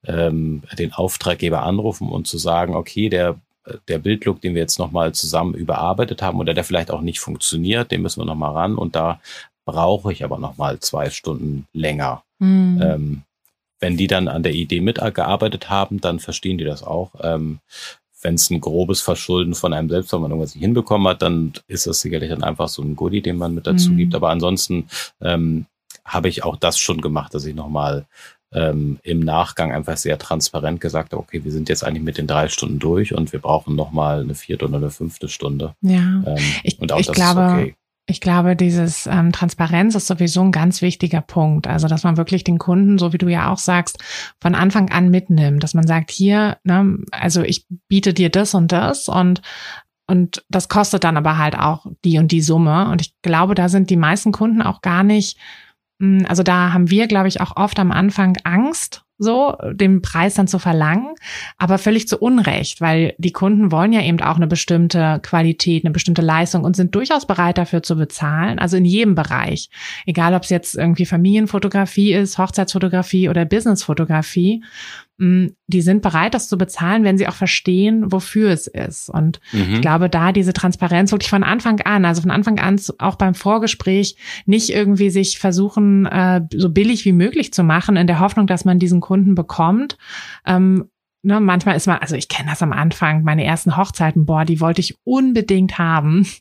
[0.06, 3.40] ähm, den Auftraggeber anrufen und zu sagen, okay, der,
[3.88, 7.92] der Bildlook, den wir jetzt nochmal zusammen überarbeitet haben oder der vielleicht auch nicht funktioniert,
[7.92, 9.20] den müssen wir nochmal ran und da
[9.66, 12.24] brauche ich aber nochmal zwei Stunden länger.
[12.40, 12.82] Mhm.
[12.84, 13.22] Ähm,
[13.80, 17.12] wenn die dann an der Idee mitgearbeitet haben, dann verstehen die das auch.
[17.22, 17.60] Ähm,
[18.22, 21.54] wenn es ein grobes Verschulden von einem selbst, wenn man irgendwas nicht hinbekommen hat, dann
[21.68, 23.98] ist das sicherlich dann einfach so ein Goodie, den man mit dazu mhm.
[23.98, 24.16] gibt.
[24.16, 24.88] Aber ansonsten
[25.22, 25.66] ähm,
[26.06, 28.06] habe ich auch das schon gemacht, dass ich nochmal
[28.54, 32.28] ähm, im Nachgang einfach sehr transparent gesagt habe, okay, wir sind jetzt eigentlich mit den
[32.28, 35.76] drei Stunden durch und wir brauchen nochmal eine vierte oder eine fünfte Stunde.
[35.82, 37.76] Ja, ähm, ich, und auch ich das glaube, ist okay.
[38.08, 41.68] Ich glaube, dieses ähm, Transparenz ist sowieso ein ganz wichtiger Punkt.
[41.68, 44.00] Also, dass man wirklich den Kunden, so wie du ja auch sagst,
[44.42, 48.72] von Anfang an mitnimmt, dass man sagt, hier, ne, also ich biete dir das und
[48.72, 49.42] das und
[50.08, 52.90] und das kostet dann aber halt auch die und die Summe.
[52.90, 55.38] Und ich glaube, da sind die meisten Kunden auch gar nicht
[56.28, 60.48] also da haben wir, glaube ich, auch oft am Anfang Angst, so den Preis dann
[60.48, 61.14] zu verlangen,
[61.60, 65.92] aber völlig zu Unrecht, weil die Kunden wollen ja eben auch eine bestimmte Qualität, eine
[65.92, 69.70] bestimmte Leistung und sind durchaus bereit dafür zu bezahlen, also in jedem Bereich,
[70.08, 74.64] egal ob es jetzt irgendwie Familienfotografie ist, Hochzeitsfotografie oder Businessfotografie.
[75.22, 79.10] Die sind bereit, das zu bezahlen, wenn sie auch verstehen, wofür es ist.
[79.10, 79.76] Und mhm.
[79.76, 83.36] ich glaube, da diese Transparenz wirklich von Anfang an, also von Anfang an auch beim
[83.36, 84.16] Vorgespräch
[84.46, 88.66] nicht irgendwie sich versuchen, äh, so billig wie möglich zu machen, in der Hoffnung, dass
[88.66, 89.98] man diesen Kunden bekommt,
[90.46, 90.90] ähm,
[91.24, 94.60] ne, manchmal ist man, also ich kenne das am Anfang, meine ersten Hochzeiten, boah, die
[94.60, 96.28] wollte ich unbedingt haben.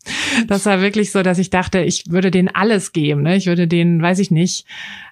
[0.46, 3.22] Das war wirklich so, dass ich dachte, ich würde denen alles geben.
[3.22, 3.34] Ne?
[3.34, 4.64] Ich würde denen, weiß ich nicht,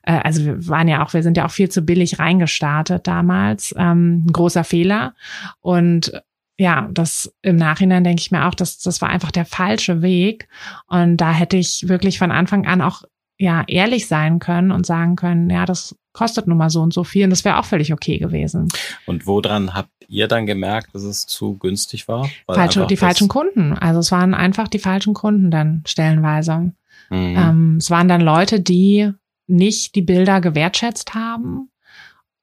[0.04, 3.74] äh, also wir waren ja auch, wir sind ja auch viel zu billig reingestartet damals.
[3.76, 5.14] Ähm, ein großer Fehler.
[5.60, 6.12] Und
[6.56, 10.48] ja, das im Nachhinein denke ich mir auch, dass das war einfach der falsche Weg.
[10.86, 13.02] Und da hätte ich wirklich von Anfang an auch
[13.38, 17.04] ja ehrlich sein können und sagen können, ja, das kostet nun mal so und so
[17.04, 18.66] viel und das wäre auch völlig okay gewesen.
[19.06, 22.28] Und woran habt ihr dann gemerkt, dass es zu günstig war?
[22.46, 23.72] Falsche, die falschen Kunden.
[23.72, 26.72] Also es waren einfach die falschen Kunden dann stellenweise.
[27.10, 27.36] Mhm.
[27.38, 29.12] Ähm, es waren dann Leute, die
[29.46, 31.67] nicht die Bilder gewertschätzt haben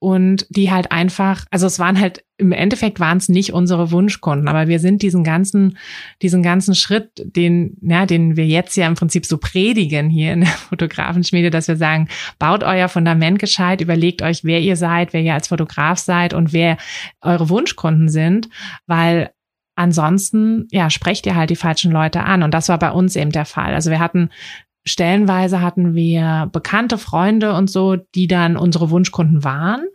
[0.06, 4.48] und die halt einfach, also es waren halt im Endeffekt waren es nicht unsere Wunschkunden,
[4.48, 5.80] aber wir sind diesen ganzen,
[6.22, 10.42] diesen ganzen Schritt, den, ja, den wir jetzt ja im Prinzip so predigen hier in
[10.42, 15.22] der Fotografenschmiede, dass wir sagen, baut euer Fundament gescheit, überlegt euch, wer ihr seid, wer
[15.22, 16.78] ihr als Fotograf seid und wer
[17.22, 18.48] eure Wunschkunden sind,
[18.86, 19.32] weil
[19.74, 22.44] ansonsten, ja, sprecht ihr halt die falschen Leute an.
[22.44, 23.74] Und das war bei uns eben der Fall.
[23.74, 24.30] Also wir hatten
[24.86, 29.88] stellenweise hatten wir bekannte Freunde und so, die dann unsere Wunschkunden waren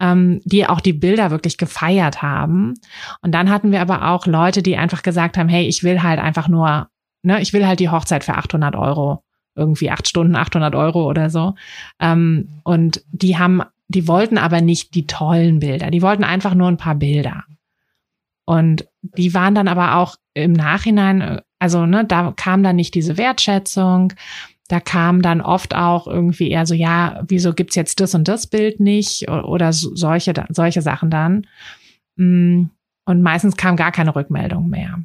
[0.00, 2.74] ähm, die auch die Bilder wirklich gefeiert haben.
[3.22, 6.20] Und dann hatten wir aber auch Leute, die einfach gesagt haben, hey, ich will halt
[6.20, 6.88] einfach nur,
[7.22, 9.22] ne, ich will halt die Hochzeit für 800 Euro,
[9.54, 11.54] irgendwie acht Stunden, 800 Euro oder so.
[12.00, 16.68] Ähm, und die haben, die wollten aber nicht die tollen Bilder, die wollten einfach nur
[16.68, 17.44] ein paar Bilder.
[18.44, 23.16] Und die waren dann aber auch im Nachhinein, also ne, da kam dann nicht diese
[23.16, 24.12] Wertschätzung
[24.68, 28.46] da kam dann oft auch irgendwie eher so, ja, wieso gibt's jetzt das und das
[28.46, 31.46] Bild nicht oder solche, solche Sachen dann.
[32.16, 32.64] Mm,
[33.04, 34.98] und meistens kam gar keine Rückmeldung mehr.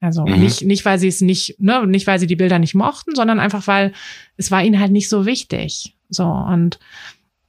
[0.00, 0.38] Also mhm.
[0.38, 3.40] nicht, nicht, weil sie es nicht, ne, nicht, weil sie die Bilder nicht mochten, sondern
[3.40, 3.92] einfach, weil
[4.36, 5.96] es war ihnen halt nicht so wichtig.
[6.10, 6.78] So, und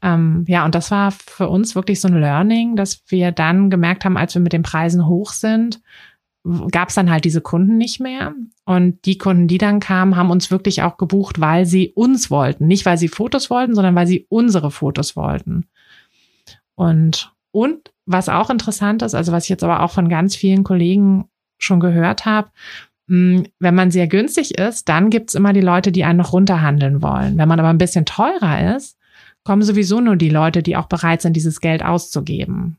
[0.02, 4.06] ähm, ja, und das war für uns wirklich so ein Learning, dass wir dann gemerkt
[4.06, 5.82] haben, als wir mit den Preisen hoch sind,
[6.72, 8.34] gab es dann halt diese Kunden nicht mehr.
[8.66, 12.68] Und die Kunden, die dann kamen, haben uns wirklich auch gebucht, weil sie uns wollten.
[12.68, 15.68] Nicht, weil sie Fotos wollten, sondern weil sie unsere Fotos wollten.
[16.76, 20.64] Und, und was auch interessant ist, also was ich jetzt aber auch von ganz vielen
[20.64, 21.26] Kollegen
[21.58, 22.50] schon gehört habe,
[23.08, 27.02] hm, wenn man sehr günstig ist, dann gibt's immer die Leute, die einen noch runterhandeln
[27.02, 27.38] wollen.
[27.38, 28.98] Wenn man aber ein bisschen teurer ist,
[29.44, 32.78] kommen sowieso nur die Leute, die auch bereit sind, dieses Geld auszugeben.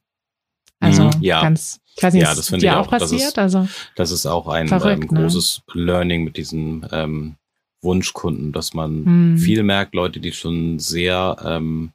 [0.80, 1.40] Also mhm, ja.
[1.40, 3.36] ganz, ich weiß nicht, ja, das ist dir auch, auch passiert?
[3.36, 5.22] Das ist, also, das ist auch ein verrückt, ähm, ne?
[5.22, 5.82] großes ne?
[5.82, 7.36] Learning mit diesen ähm,
[7.82, 9.38] Wunschkunden, dass man mhm.
[9.38, 11.92] viel merkt, Leute, die schon sehr, ähm,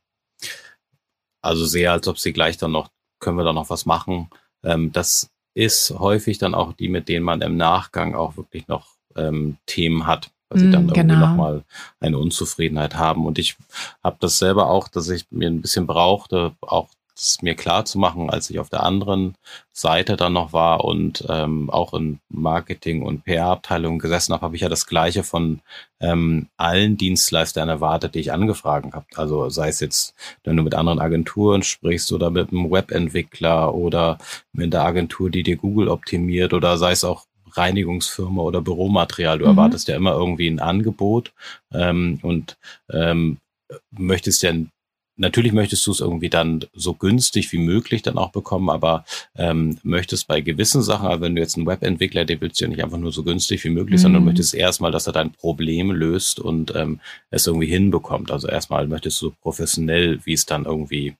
[1.44, 2.90] also sehr, als ob sie gleich dann noch,
[3.20, 4.30] können wir da noch was machen.
[4.64, 8.88] Ähm, das ist häufig dann auch die, mit denen man im Nachgang auch wirklich noch
[9.16, 11.28] ähm, Themen hat, weil sie dann irgendwie genau.
[11.28, 11.64] nochmal
[12.00, 13.26] eine Unzufriedenheit haben.
[13.26, 13.58] Und ich
[14.04, 16.90] habe das selber auch, dass ich mir ein bisschen brauchte, auch
[17.22, 19.36] es mir klar zu machen, als ich auf der anderen
[19.72, 24.64] Seite dann noch war und ähm, auch in Marketing- und PR-Abteilungen gesessen habe, habe ich
[24.64, 25.62] ja das Gleiche von
[26.00, 29.06] ähm, allen Dienstleistern erwartet, die ich angefragt habe.
[29.16, 34.18] Also sei es jetzt, wenn du mit anderen Agenturen sprichst oder mit einem Webentwickler oder
[34.52, 39.40] mit der Agentur, die dir Google optimiert oder sei es auch Reinigungsfirma oder Büromaterial.
[39.40, 39.52] Du mhm.
[39.52, 41.34] erwartest ja immer irgendwie ein Angebot
[41.74, 42.58] ähm, und
[42.92, 43.38] ähm,
[43.92, 44.54] möchtest ja
[45.22, 49.06] natürlich möchtest du es irgendwie dann so günstig wie möglich dann auch bekommen, aber
[49.36, 52.70] ähm, möchtest bei gewissen Sachen, also wenn du jetzt einen Webentwickler, der willst du ja
[52.70, 54.04] nicht einfach nur so günstig wie möglich, mhm.
[54.04, 57.00] sondern möchtest erstmal, dass er dein Problem löst und ähm,
[57.30, 58.32] es irgendwie hinbekommt.
[58.32, 61.16] Also erstmal möchtest du so professionell, wie es dann irgendwie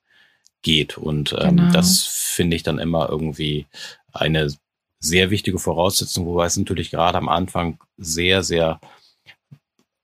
[0.64, 0.98] geht.
[0.98, 1.72] Und ähm, genau.
[1.72, 3.68] das finde ich dann immer irgendwie
[4.12, 4.52] eine
[5.00, 8.80] sehr wichtige Voraussetzung, wobei es natürlich gerade am Anfang sehr, sehr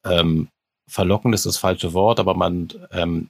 [0.05, 0.47] ähm,
[0.87, 3.27] verlockend ist das falsche Wort, aber man ähm,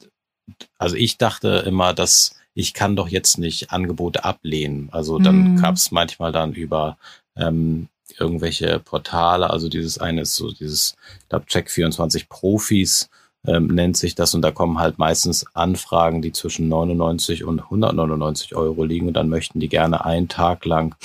[0.77, 4.89] also ich dachte immer, dass ich kann doch jetzt nicht Angebote ablehnen.
[4.91, 5.61] Also dann mhm.
[5.61, 6.97] gab es manchmal dann über
[7.35, 7.87] ähm,
[8.17, 13.09] irgendwelche Portale, also dieses eine ist so dieses, ich glaube, Check24 Profis
[13.45, 18.55] ähm, nennt sich das und da kommen halt meistens Anfragen, die zwischen 99 und 199
[18.55, 20.95] Euro liegen und dann möchten die gerne einen Tag lang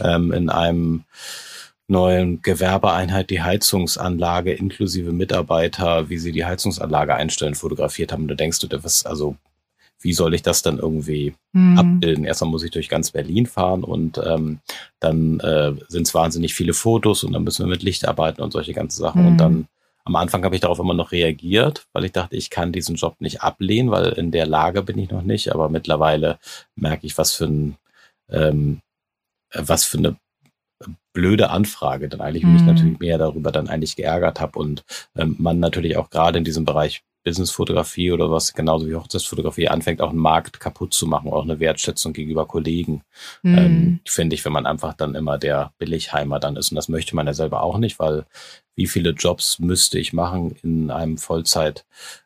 [0.00, 1.04] ähm, in einem
[1.92, 8.22] neuen Gewerbeeinheit die Heizungsanlage inklusive Mitarbeiter, wie sie die Heizungsanlage einstellen, fotografiert haben.
[8.22, 9.36] Und da denkst du, was, also
[10.00, 11.78] wie soll ich das dann irgendwie mhm.
[11.78, 12.24] abbilden?
[12.24, 14.58] Erstmal muss ich durch ganz Berlin fahren und ähm,
[14.98, 18.52] dann äh, sind es wahnsinnig viele Fotos und dann müssen wir mit Licht arbeiten und
[18.52, 19.22] solche ganzen Sachen.
[19.22, 19.28] Mhm.
[19.28, 19.66] Und dann
[20.04, 23.16] am Anfang habe ich darauf immer noch reagiert, weil ich dachte, ich kann diesen Job
[23.20, 25.52] nicht ablehnen, weil in der Lage bin ich noch nicht.
[25.52, 26.38] Aber mittlerweile
[26.74, 27.76] merke ich, was für ein
[28.28, 28.80] ähm,
[29.54, 30.16] was für eine
[31.12, 32.54] blöde Anfrage dann eigentlich, mhm.
[32.54, 34.84] mich natürlich mehr darüber dann eigentlich geärgert habe und
[35.16, 40.00] ähm, man natürlich auch gerade in diesem Bereich Businessfotografie oder was genauso wie Hochzeitsfotografie anfängt,
[40.00, 43.02] auch einen Markt kaputt zu machen, auch eine Wertschätzung gegenüber Kollegen.
[43.42, 43.58] Mhm.
[43.58, 46.72] Ähm, Finde ich, wenn man einfach dann immer der Billigheimer dann ist.
[46.72, 48.24] Und das möchte man ja selber auch nicht, weil
[48.74, 51.84] wie viele Jobs müsste ich machen in einem Vollzeit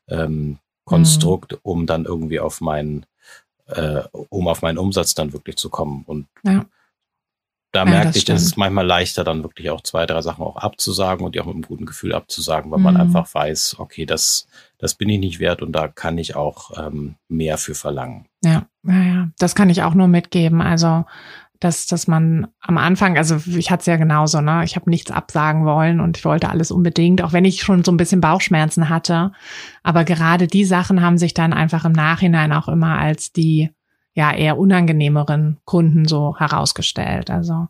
[0.08, 1.58] ähm, Konstrukt, mhm.
[1.62, 3.04] um dann irgendwie auf meinen,
[3.66, 6.04] äh, um auf meinen Umsatz dann wirklich zu kommen.
[6.06, 6.64] Und ja
[7.72, 8.38] da ja, merke ich, stimmt.
[8.38, 11.46] es ist manchmal leichter, dann wirklich auch zwei, drei Sachen auch abzusagen und die auch
[11.46, 12.84] mit einem guten Gefühl abzusagen, weil mhm.
[12.84, 14.46] man einfach weiß, okay, das,
[14.78, 18.26] das bin ich nicht wert und da kann ich auch ähm, mehr für verlangen.
[18.42, 19.28] Ja, ja, ja.
[19.38, 20.62] Das kann ich auch nur mitgeben.
[20.62, 21.04] Also,
[21.60, 24.62] dass, dass man am Anfang, also ich hatte es ja genauso, ne?
[24.64, 27.92] Ich habe nichts absagen wollen und ich wollte alles unbedingt, auch wenn ich schon so
[27.92, 29.32] ein bisschen Bauchschmerzen hatte.
[29.82, 33.70] Aber gerade die Sachen haben sich dann einfach im Nachhinein auch immer als die
[34.16, 37.30] ja eher unangenehmeren Kunden so herausgestellt.
[37.30, 37.68] Also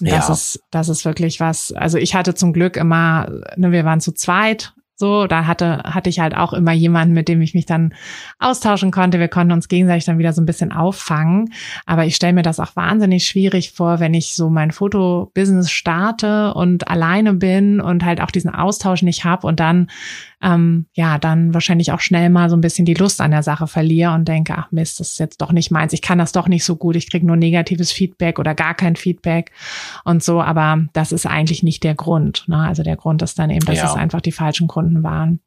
[0.00, 0.32] das ja.
[0.32, 1.72] ist, das ist wirklich was.
[1.72, 4.72] Also ich hatte zum Glück immer, ne, wir waren zu zweit
[5.02, 7.92] so, da hatte, hatte ich halt auch immer jemanden, mit dem ich mich dann
[8.38, 9.18] austauschen konnte.
[9.18, 11.52] Wir konnten uns gegenseitig dann wieder so ein bisschen auffangen.
[11.86, 16.54] Aber ich stelle mir das auch wahnsinnig schwierig vor, wenn ich so mein Fotobusiness starte
[16.54, 19.90] und alleine bin und halt auch diesen Austausch nicht habe und dann
[20.42, 23.66] ähm, ja, dann wahrscheinlich auch schnell mal so ein bisschen die Lust an der Sache
[23.66, 26.48] verliere und denke, ach Mist, das ist jetzt doch nicht meins, ich kann das doch
[26.48, 29.52] nicht so gut, ich kriege nur negatives Feedback oder gar kein Feedback
[30.04, 32.44] und so, aber das ist eigentlich nicht der Grund.
[32.48, 32.56] Ne?
[32.56, 33.86] Also der Grund ist dann eben, dass ja.
[33.86, 35.40] es einfach die falschen Kunden waren.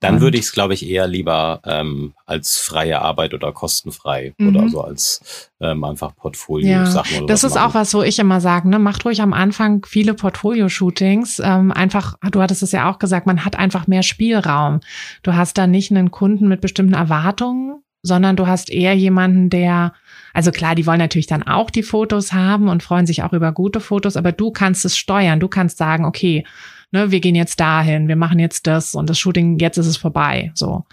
[0.00, 4.34] Dann und, würde ich es, glaube ich, eher lieber ähm, als freie Arbeit oder kostenfrei
[4.38, 4.48] mhm.
[4.48, 7.20] oder so als ähm, einfach Portfolio-Sachen.
[7.20, 7.70] Ja, das ist machen.
[7.70, 11.40] auch was, wo ich immer sage, ne, macht ruhig am Anfang viele Portfolio-Shootings.
[11.44, 14.80] Ähm, einfach, du hattest es ja auch gesagt, man hat einfach mehr Spielraum.
[15.22, 19.92] Du hast da nicht einen Kunden mit bestimmten Erwartungen, sondern du hast eher jemanden, der,
[20.32, 23.52] also klar, die wollen natürlich dann auch die Fotos haben und freuen sich auch über
[23.52, 25.40] gute Fotos, aber du kannst es steuern.
[25.40, 26.46] Du kannst sagen, okay,
[26.90, 29.98] ne, wir gehen jetzt dahin, wir machen jetzt das und das Shooting, jetzt ist es
[29.98, 30.52] vorbei.
[30.54, 30.86] So.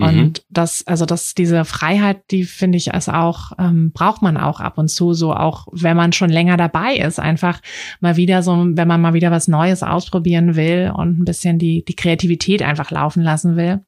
[0.00, 0.32] Und mhm.
[0.48, 4.78] das, also das, diese Freiheit, die finde ich ist auch, ähm, braucht man auch ab
[4.78, 7.60] und zu, so auch wenn man schon länger dabei ist, einfach
[8.00, 11.84] mal wieder so, wenn man mal wieder was Neues ausprobieren will und ein bisschen die,
[11.84, 13.80] die Kreativität einfach laufen lassen will,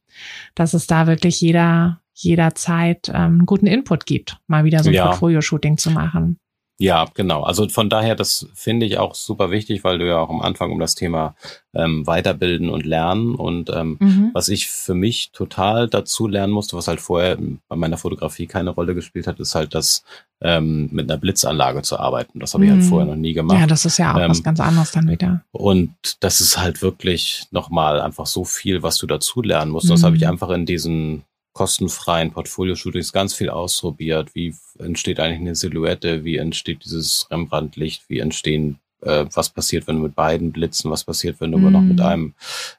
[0.55, 4.95] dass es da wirklich jeder, jederzeit ähm, einen guten Input gibt, mal wieder so ein
[4.95, 5.07] ja.
[5.07, 6.39] Portfolio-Shooting zu machen.
[6.83, 7.45] Ja, genau.
[7.45, 10.73] Also von daher, das finde ich auch super wichtig, weil du ja auch am Anfang
[10.73, 11.37] um das Thema
[11.75, 14.31] ähm, Weiterbilden und Lernen und ähm, mhm.
[14.35, 18.71] was ich für mich total dazu lernen musste, was halt vorher bei meiner Fotografie keine
[18.71, 20.03] Rolle gespielt hat, ist halt das
[20.41, 22.41] ähm, mit einer Blitzanlage zu arbeiten.
[22.41, 22.89] Das habe ich halt mhm.
[22.89, 23.61] vorher noch nie gemacht.
[23.61, 25.45] Ja, das ist ja auch ähm, was ganz anderes dann wieder.
[25.53, 29.87] Und das ist halt wirklich nochmal einfach so viel, was du dazu lernen musst.
[29.87, 29.91] Mhm.
[29.91, 31.23] Das habe ich einfach in diesen
[31.53, 34.35] kostenfreien Portfolio-Shootings ganz viel ausprobiert.
[34.35, 36.25] Wie entsteht eigentlich eine Silhouette?
[36.25, 38.05] Wie entsteht dieses Rembrandt-Licht?
[38.09, 40.91] Wie entstehen, äh, was passiert, wenn du mit beiden blitzen?
[40.91, 41.73] Was passiert, wenn du mm.
[41.73, 42.05] noch mit mhm.
[42.05, 42.35] einem,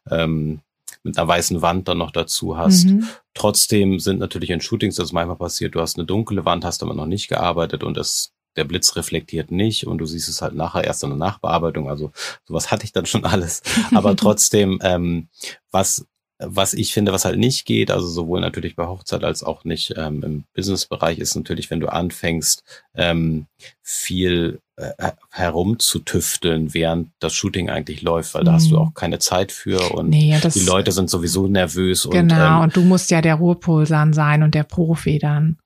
[0.10, 0.60] ähm,
[1.04, 2.86] mit einer weißen Wand dann noch dazu hast.
[2.86, 3.08] Mhm.
[3.34, 6.94] Trotzdem sind natürlich in Shootings das manchmal passiert, du hast eine dunkle Wand, hast aber
[6.94, 10.84] noch nicht gearbeitet und es der Blitz reflektiert nicht und du siehst es halt nachher
[10.84, 11.90] erst in der Nachbearbeitung.
[11.90, 12.12] Also
[12.48, 13.62] sowas hatte ich dann schon alles.
[13.94, 15.28] Aber trotzdem, ähm,
[15.72, 16.06] was
[16.40, 19.94] was ich finde, was halt nicht geht, also sowohl natürlich bei Hochzeit als auch nicht
[19.98, 22.64] ähm, im Businessbereich, ist natürlich, wenn du anfängst,
[22.96, 23.46] ähm,
[23.82, 28.82] viel äh, herumzutüfteln, während das Shooting eigentlich läuft, weil da hast du mhm.
[28.82, 32.08] auch keine Zeit für und nee, die Leute sind sowieso nervös.
[32.10, 35.58] Genau, und, ähm, und du musst ja der Ruhepol sein und der Profi dann.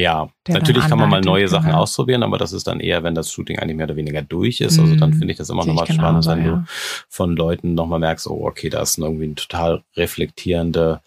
[0.00, 1.80] Ja, natürlich kann man mal neue Sachen genau.
[1.82, 4.78] ausprobieren, aber das ist dann eher, wenn das Shooting eigentlich mehr oder weniger durch ist.
[4.78, 5.18] Also dann mhm.
[5.18, 6.50] finde ich das immer nochmal spannend, wenn ja.
[6.50, 6.64] du
[7.08, 11.02] von Leuten nochmal merkst, oh, okay, da ist irgendwie ein total reflektierende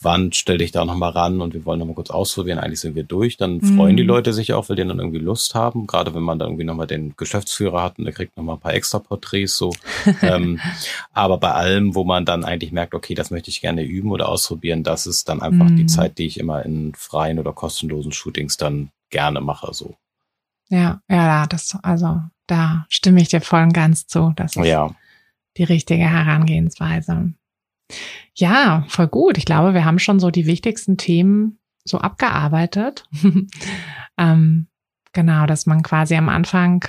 [0.00, 3.02] Wand, stell dich da nochmal ran und wir wollen nochmal kurz ausprobieren, eigentlich sind wir
[3.02, 3.76] durch, dann mhm.
[3.76, 4.04] freuen die.
[4.04, 6.86] Leute sich auch, weil die dann irgendwie Lust haben, gerade wenn man dann irgendwie nochmal
[6.86, 9.72] den Geschäftsführer hat und der kriegt nochmal ein paar extra Porträts so.
[10.22, 10.60] ähm,
[11.12, 14.28] aber bei allem, wo man dann eigentlich merkt, okay, das möchte ich gerne üben oder
[14.28, 15.76] ausprobieren, das ist dann einfach mhm.
[15.76, 19.96] die Zeit, die ich immer in freien oder kostenlosen Shootings dann gerne mache so.
[20.68, 24.32] Ja, ja, das, also da stimme ich dir voll und ganz zu.
[24.36, 24.94] Das ist ja.
[25.56, 27.32] die richtige Herangehensweise.
[28.38, 29.36] Ja, voll gut.
[29.36, 33.04] Ich glaube, wir haben schon so die wichtigsten Themen so abgearbeitet.
[34.18, 34.68] ähm,
[35.12, 36.84] genau, dass man quasi am Anfang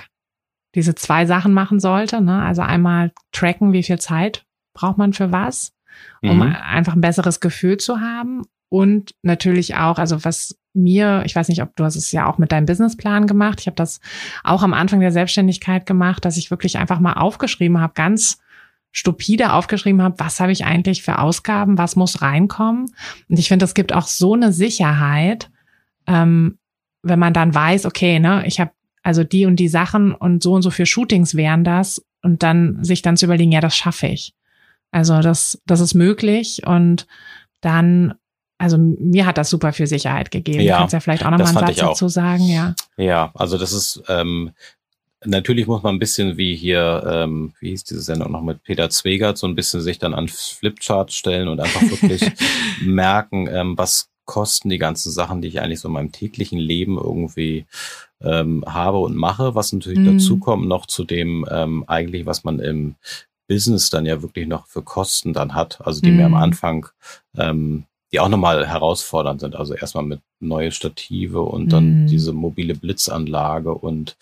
[0.76, 2.20] diese zwei Sachen machen sollte.
[2.20, 2.40] Ne?
[2.40, 5.72] Also einmal tracken, wie viel Zeit braucht man für was,
[6.22, 6.42] um mhm.
[6.42, 8.42] einfach ein besseres Gefühl zu haben.
[8.68, 12.38] Und natürlich auch, also was mir, ich weiß nicht, ob du hast es ja auch
[12.38, 13.58] mit deinem Businessplan gemacht.
[13.58, 14.00] Ich habe das
[14.44, 18.38] auch am Anfang der Selbstständigkeit gemacht, dass ich wirklich einfach mal aufgeschrieben habe, ganz
[18.92, 22.86] stupide aufgeschrieben habe, was habe ich eigentlich für Ausgaben, was muss reinkommen.
[23.28, 25.50] Und ich finde, es gibt auch so eine Sicherheit,
[26.06, 26.58] ähm,
[27.02, 28.72] wenn man dann weiß, okay, ne, ich habe
[29.02, 32.84] also die und die Sachen und so und so für Shootings wären das und dann
[32.84, 34.34] sich dann zu überlegen, ja, das schaffe ich.
[34.90, 37.06] Also das, das ist möglich und
[37.60, 38.14] dann
[38.58, 40.60] also mir hat das super viel Sicherheit gegeben.
[40.60, 42.74] Ja, du kannst ja vielleicht auch noch mal einen Satz dazu sagen, ja.
[42.98, 44.50] Ja, also das ist ähm,
[45.24, 48.90] natürlich muss man ein bisschen wie hier, ähm, wie hieß diese Sendung noch mit Peter
[48.90, 52.22] Zwegert, so ein bisschen sich dann an Flipchart stellen und einfach wirklich
[52.82, 56.96] merken, ähm, was kosten die ganzen Sachen, die ich eigentlich so in meinem täglichen Leben
[56.96, 57.66] irgendwie
[58.22, 60.18] ähm, habe und mache, was natürlich mm.
[60.18, 62.94] dazu kommt noch zu dem ähm, eigentlich, was man im
[63.48, 66.16] Business dann ja wirklich noch für Kosten dann hat, also die mm.
[66.16, 66.38] mir am mhm.
[66.38, 66.86] Anfang
[67.36, 69.54] ähm, die auch nochmal herausfordernd sind.
[69.54, 72.06] Also erstmal mit neue Stative und dann mm.
[72.08, 74.16] diese mobile Blitzanlage und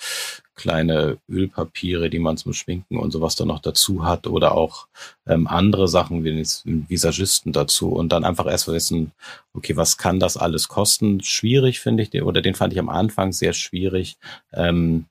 [0.58, 4.88] kleine Ölpapiere, die man zum Schminken und sowas dann noch dazu hat oder auch
[5.26, 6.44] ähm, andere Sachen wie
[6.88, 9.12] Visagisten dazu und dann einfach erst wissen,
[9.54, 11.22] okay, was kann das alles kosten?
[11.22, 14.18] Schwierig finde ich, oder den fand ich am Anfang sehr schwierig.
[14.52, 15.06] Ähm,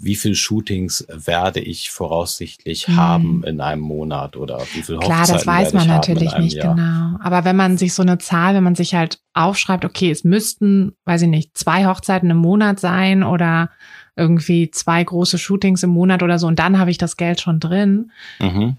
[0.00, 2.96] wie viel Shootings werde ich voraussichtlich hm.
[2.96, 6.76] haben in einem Monat oder wie viel Hochzeiten Klar, das weiß man natürlich nicht Jahr.
[6.76, 7.18] genau.
[7.20, 10.92] Aber wenn man sich so eine Zahl, wenn man sich halt aufschreibt, okay, es müssten,
[11.04, 13.70] weiß ich nicht, zwei Hochzeiten im Monat sein oder
[14.18, 17.60] irgendwie zwei große Shootings im Monat oder so und dann habe ich das Geld schon
[17.60, 18.10] drin.
[18.40, 18.76] Mhm.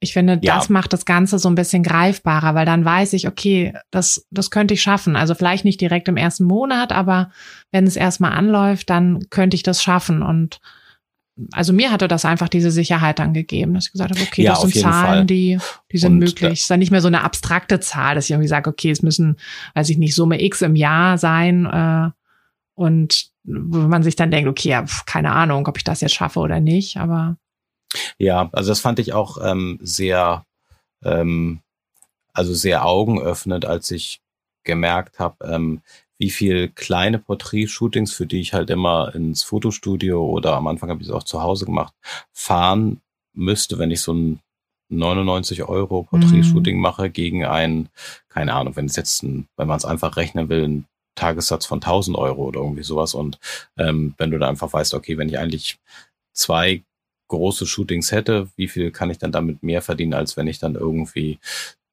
[0.00, 0.56] Ich finde, ja.
[0.56, 4.50] das macht das Ganze so ein bisschen greifbarer, weil dann weiß ich, okay, das, das
[4.50, 5.16] könnte ich schaffen.
[5.16, 7.30] Also vielleicht nicht direkt im ersten Monat, aber
[7.72, 10.22] wenn es erstmal anläuft, dann könnte ich das schaffen.
[10.22, 10.60] Und
[11.52, 14.52] also mir hatte das einfach diese Sicherheit dann gegeben, dass ich gesagt habe, okay, ja,
[14.52, 15.58] das sind Zahlen, die,
[15.90, 16.52] die sind und möglich.
[16.52, 19.02] Es ist dann nicht mehr so eine abstrakte Zahl, dass ich irgendwie sage, okay, es
[19.02, 19.36] müssen,
[19.74, 21.64] weiß ich nicht, Summe X im Jahr sein.
[21.64, 22.10] Äh,
[22.74, 26.40] und wo man sich dann denkt, okay, ja, keine Ahnung, ob ich das jetzt schaffe
[26.40, 27.36] oder nicht, aber
[28.18, 30.44] ja, also das fand ich auch ähm, sehr,
[31.04, 31.60] ähm,
[32.32, 34.20] also sehr augenöffnend, als ich
[34.64, 35.82] gemerkt habe, ähm,
[36.18, 41.02] wie viel kleine Porträtshootings, für die ich halt immer ins Fotostudio oder am Anfang habe
[41.02, 41.92] ich es auch zu Hause gemacht,
[42.32, 43.00] fahren
[43.32, 44.40] müsste, wenn ich so ein
[44.90, 46.82] 99 Euro Porträtshooting mhm.
[46.82, 47.88] mache gegen ein,
[48.28, 51.78] keine Ahnung, wenn es jetzt, ein, wenn man es einfach rechnen will, ein Tagessatz von
[51.78, 53.14] 1000 Euro oder irgendwie sowas.
[53.14, 53.38] Und
[53.76, 55.78] ähm, wenn du da einfach weißt, okay, wenn ich eigentlich
[56.32, 56.82] zwei
[57.28, 60.74] große Shootings hätte, wie viel kann ich dann damit mehr verdienen, als wenn ich dann
[60.74, 61.38] irgendwie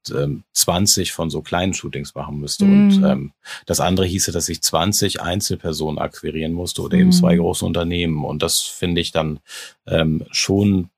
[0.09, 2.65] ähm, 20 von so kleinen Shootings machen müsste.
[2.65, 2.73] Mm.
[2.73, 3.31] Und ähm,
[3.65, 7.01] das andere hieße, dass ich 20 Einzelpersonen akquirieren musste oder mm.
[7.01, 7.39] eben zwei mhm.
[7.39, 8.25] große Unternehmen.
[8.25, 9.39] Und das finde ich dann
[9.87, 10.89] ähm, schon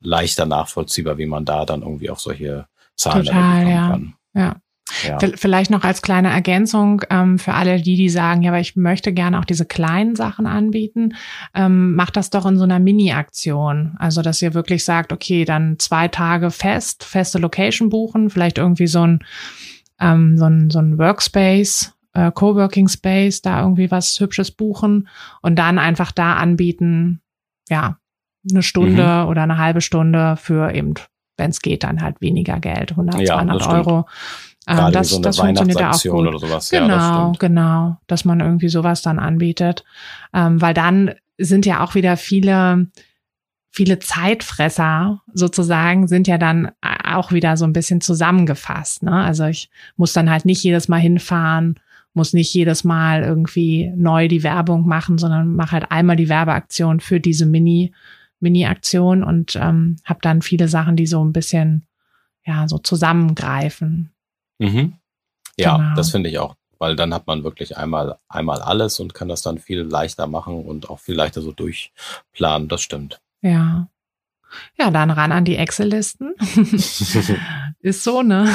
[0.00, 2.66] leichter nachvollziehbar, wie man da dann irgendwie auch solche
[2.96, 3.88] Zahlen Total, ja.
[3.88, 4.14] kann.
[4.34, 4.56] Ja.
[5.06, 5.18] Ja.
[5.36, 9.12] Vielleicht noch als kleine Ergänzung ähm, für alle die, die sagen, ja, aber ich möchte
[9.12, 11.14] gerne auch diese kleinen Sachen anbieten,
[11.54, 13.96] ähm, macht das doch in so einer Mini-Aktion.
[13.98, 18.86] Also, dass ihr wirklich sagt, okay, dann zwei Tage fest, feste Location buchen, vielleicht irgendwie
[18.86, 19.24] so ein,
[20.00, 25.08] ähm, so ein, so ein Workspace, äh, Coworking Space, da irgendwie was Hübsches buchen
[25.40, 27.20] und dann einfach da anbieten,
[27.68, 27.98] ja,
[28.50, 29.28] eine Stunde mhm.
[29.28, 30.94] oder eine halbe Stunde für eben,
[31.36, 33.98] wenn es geht, dann halt weniger Geld, 100, ja, 200 Euro.
[33.98, 34.04] Ähm,
[34.66, 36.26] Gerade das, so eine das funktioniert ja auch gut.
[36.26, 36.70] oder sowas.
[36.70, 39.84] Genau, ja, genau, dass man irgendwie sowas dann anbietet,
[40.32, 42.86] ähm, weil dann sind ja auch wieder viele
[43.72, 49.02] viele Zeitfresser sozusagen sind ja dann auch wieder so ein bisschen zusammengefasst.
[49.02, 49.12] Ne?
[49.12, 51.80] Also ich muss dann halt nicht jedes Mal hinfahren,
[52.12, 57.00] muss nicht jedes Mal irgendwie neu die Werbung machen, sondern mache halt einmal die Werbeaktion
[57.00, 57.92] für diese Mini
[58.40, 61.86] Mini-Aktion und ähm, habe dann viele Sachen, die so ein bisschen
[62.44, 64.11] ja so zusammengreifen.
[64.62, 64.94] Mhm.
[65.56, 65.94] Ja, genau.
[65.96, 69.42] das finde ich auch, weil dann hat man wirklich einmal, einmal alles und kann das
[69.42, 72.68] dann viel leichter machen und auch viel leichter so durchplanen.
[72.68, 73.20] Das stimmt.
[73.40, 73.88] Ja.
[74.78, 76.34] Ja, dann ran an die Excel-Listen.
[77.80, 78.46] Ist so, ne?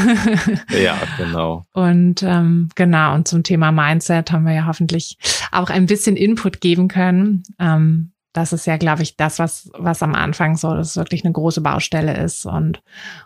[0.69, 1.65] ja, genau.
[1.73, 5.17] Und ähm, genau, und zum Thema Mindset haben wir ja hoffentlich
[5.51, 7.43] auch ein bisschen Input geben können.
[7.59, 11.33] Ähm, das ist ja, glaube ich, das, was, was am Anfang so, das wirklich eine
[11.33, 12.83] große Baustelle ist und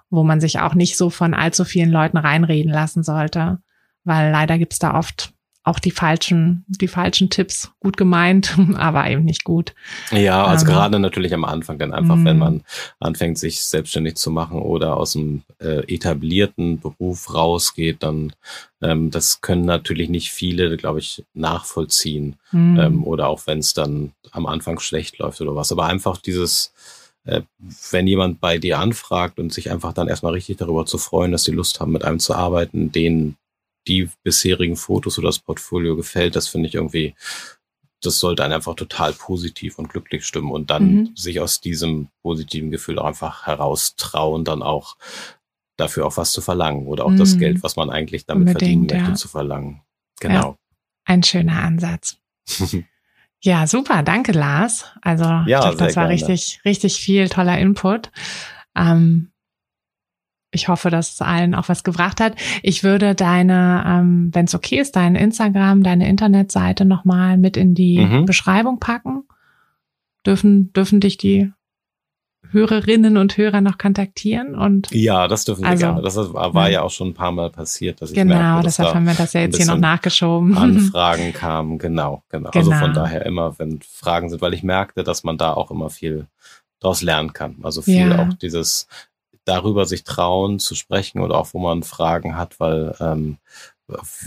[0.10, 3.60] wo man sich auch nicht so von allzu vielen Leuten reinreden lassen sollte,
[4.06, 5.34] weil leider gibt's da oft
[5.64, 9.74] auch die falschen, die falschen Tipps gut gemeint, aber eben nicht gut.
[10.12, 12.40] Ja, also ähm, gerade natürlich am Anfang, dann einfach, wenn mhm.
[12.40, 12.64] man
[13.00, 18.34] anfängt, sich selbstständig zu machen oder aus dem äh, etablierten Beruf rausgeht, dann
[18.82, 22.38] ähm, das können natürlich nicht viele, glaube ich, nachvollziehen.
[22.52, 22.80] Mhm.
[22.80, 25.72] Ähm, oder auch wenn es dann am Anfang schlecht läuft oder was.
[25.72, 26.74] Aber einfach dieses,
[27.26, 27.42] äh,
[27.92, 31.44] wenn jemand bei dir anfragt und sich einfach dann erstmal richtig darüber zu freuen, dass
[31.44, 33.36] die Lust haben, mit einem zu arbeiten, den
[33.88, 37.16] die bisherigen Fotos oder das Portfolio gefällt, das finde ich irgendwie,
[38.02, 41.16] das sollte einen einfach total positiv und glücklich stimmen und dann mhm.
[41.16, 44.98] sich aus diesem positiven Gefühl auch einfach heraustrauen, dann auch
[45.78, 47.18] dafür auch was zu verlangen oder auch mhm.
[47.18, 49.16] das Geld, was man eigentlich damit Unbedingt, verdienen möchte, ja.
[49.16, 49.82] zu verlangen.
[50.20, 50.52] Genau.
[50.52, 50.56] Ja,
[51.06, 52.18] ein schöner Ansatz.
[53.42, 54.04] ja, super.
[54.04, 54.86] Danke, Lars.
[55.02, 56.10] Also, ja, ich glaub, das war gerne.
[56.10, 58.12] richtig, richtig viel toller Input.
[58.76, 59.31] Ähm,
[60.52, 62.36] ich hoffe, dass es allen auch was gebracht hat.
[62.62, 67.74] Ich würde deine, ähm, wenn es okay ist, dein Instagram, deine Internetseite nochmal mit in
[67.74, 68.26] die mhm.
[68.26, 69.24] Beschreibung packen.
[70.26, 71.52] Dürfen, dürfen dich die
[72.52, 76.02] Hörerinnen und Hörer noch kontaktieren und ja, das dürfen also, gerne.
[76.02, 76.74] Das war ja.
[76.74, 79.14] ja auch schon ein paar Mal passiert, dass ich genau, merke, dass deshalb haben wir
[79.14, 80.58] das ja jetzt hier noch nachgeschoben.
[80.58, 82.60] Anfragen kamen, genau, genau, genau.
[82.60, 82.94] Also von genau.
[82.94, 86.28] daher immer, wenn Fragen sind, weil ich merkte, dass man da auch immer viel
[86.82, 87.58] daraus lernen kann.
[87.64, 88.24] Also viel ja.
[88.24, 88.88] auch dieses
[89.46, 93.38] darüber sich trauen zu sprechen oder auch wo man Fragen hat, weil ähm,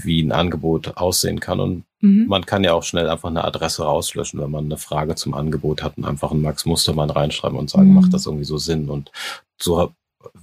[0.03, 1.61] wie ein Angebot aussehen kann.
[1.61, 2.27] Und mhm.
[2.29, 5.83] man kann ja auch schnell einfach eine Adresse rauslöschen, wenn man eine Frage zum Angebot
[5.83, 7.95] hat und einfach einen Max Mustermann reinschreiben und sagen, mhm.
[7.95, 8.91] macht das irgendwie so Sinn?
[8.91, 9.11] Und
[9.61, 9.93] so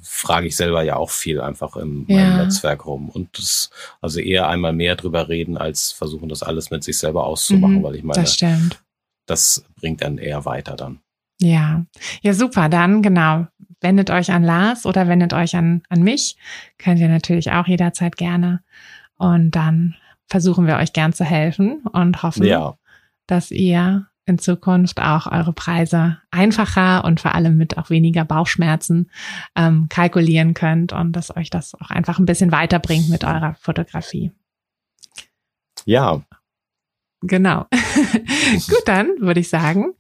[0.02, 2.38] frage ich selber ja auch viel einfach im ja.
[2.38, 3.10] Netzwerk rum.
[3.10, 3.70] Und das,
[4.00, 7.84] also eher einmal mehr drüber reden, als versuchen, das alles mit sich selber auszumachen, mhm,
[7.84, 8.38] weil ich meine, das,
[9.26, 11.00] das bringt dann eher weiter dann.
[11.40, 11.86] Ja,
[12.22, 12.70] ja, super.
[12.70, 13.48] Dann genau,
[13.82, 16.38] wendet euch an Lars oder wendet euch an, an mich.
[16.78, 18.62] Könnt ihr natürlich auch jederzeit gerne.
[19.18, 19.96] Und dann
[20.28, 22.76] versuchen wir euch gern zu helfen und hoffen, ja.
[23.28, 29.10] dass ihr in Zukunft auch eure Preise einfacher und vor allem mit auch weniger Bauchschmerzen
[29.56, 34.32] ähm, kalkulieren könnt und dass euch das auch einfach ein bisschen weiterbringt mit eurer Fotografie.
[35.86, 36.22] Ja,
[37.22, 37.68] Genau.
[38.68, 39.94] Gut, dann würde ich sagen,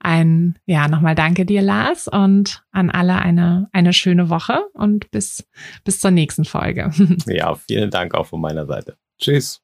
[0.00, 5.46] ein, ja, nochmal danke dir, Lars, und an alle eine, eine schöne Woche und bis,
[5.84, 6.90] bis zur nächsten Folge.
[7.26, 8.96] ja, vielen Dank auch von meiner Seite.
[9.18, 9.60] Tschüss.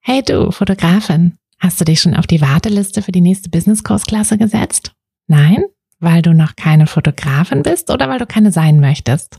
[0.00, 4.92] Hey du, Fotografin, hast du dich schon auf die Warteliste für die nächste Business-Kursklasse gesetzt?
[5.28, 5.64] Nein?
[5.98, 9.38] Weil du noch keine Fotografin bist oder weil du keine sein möchtest?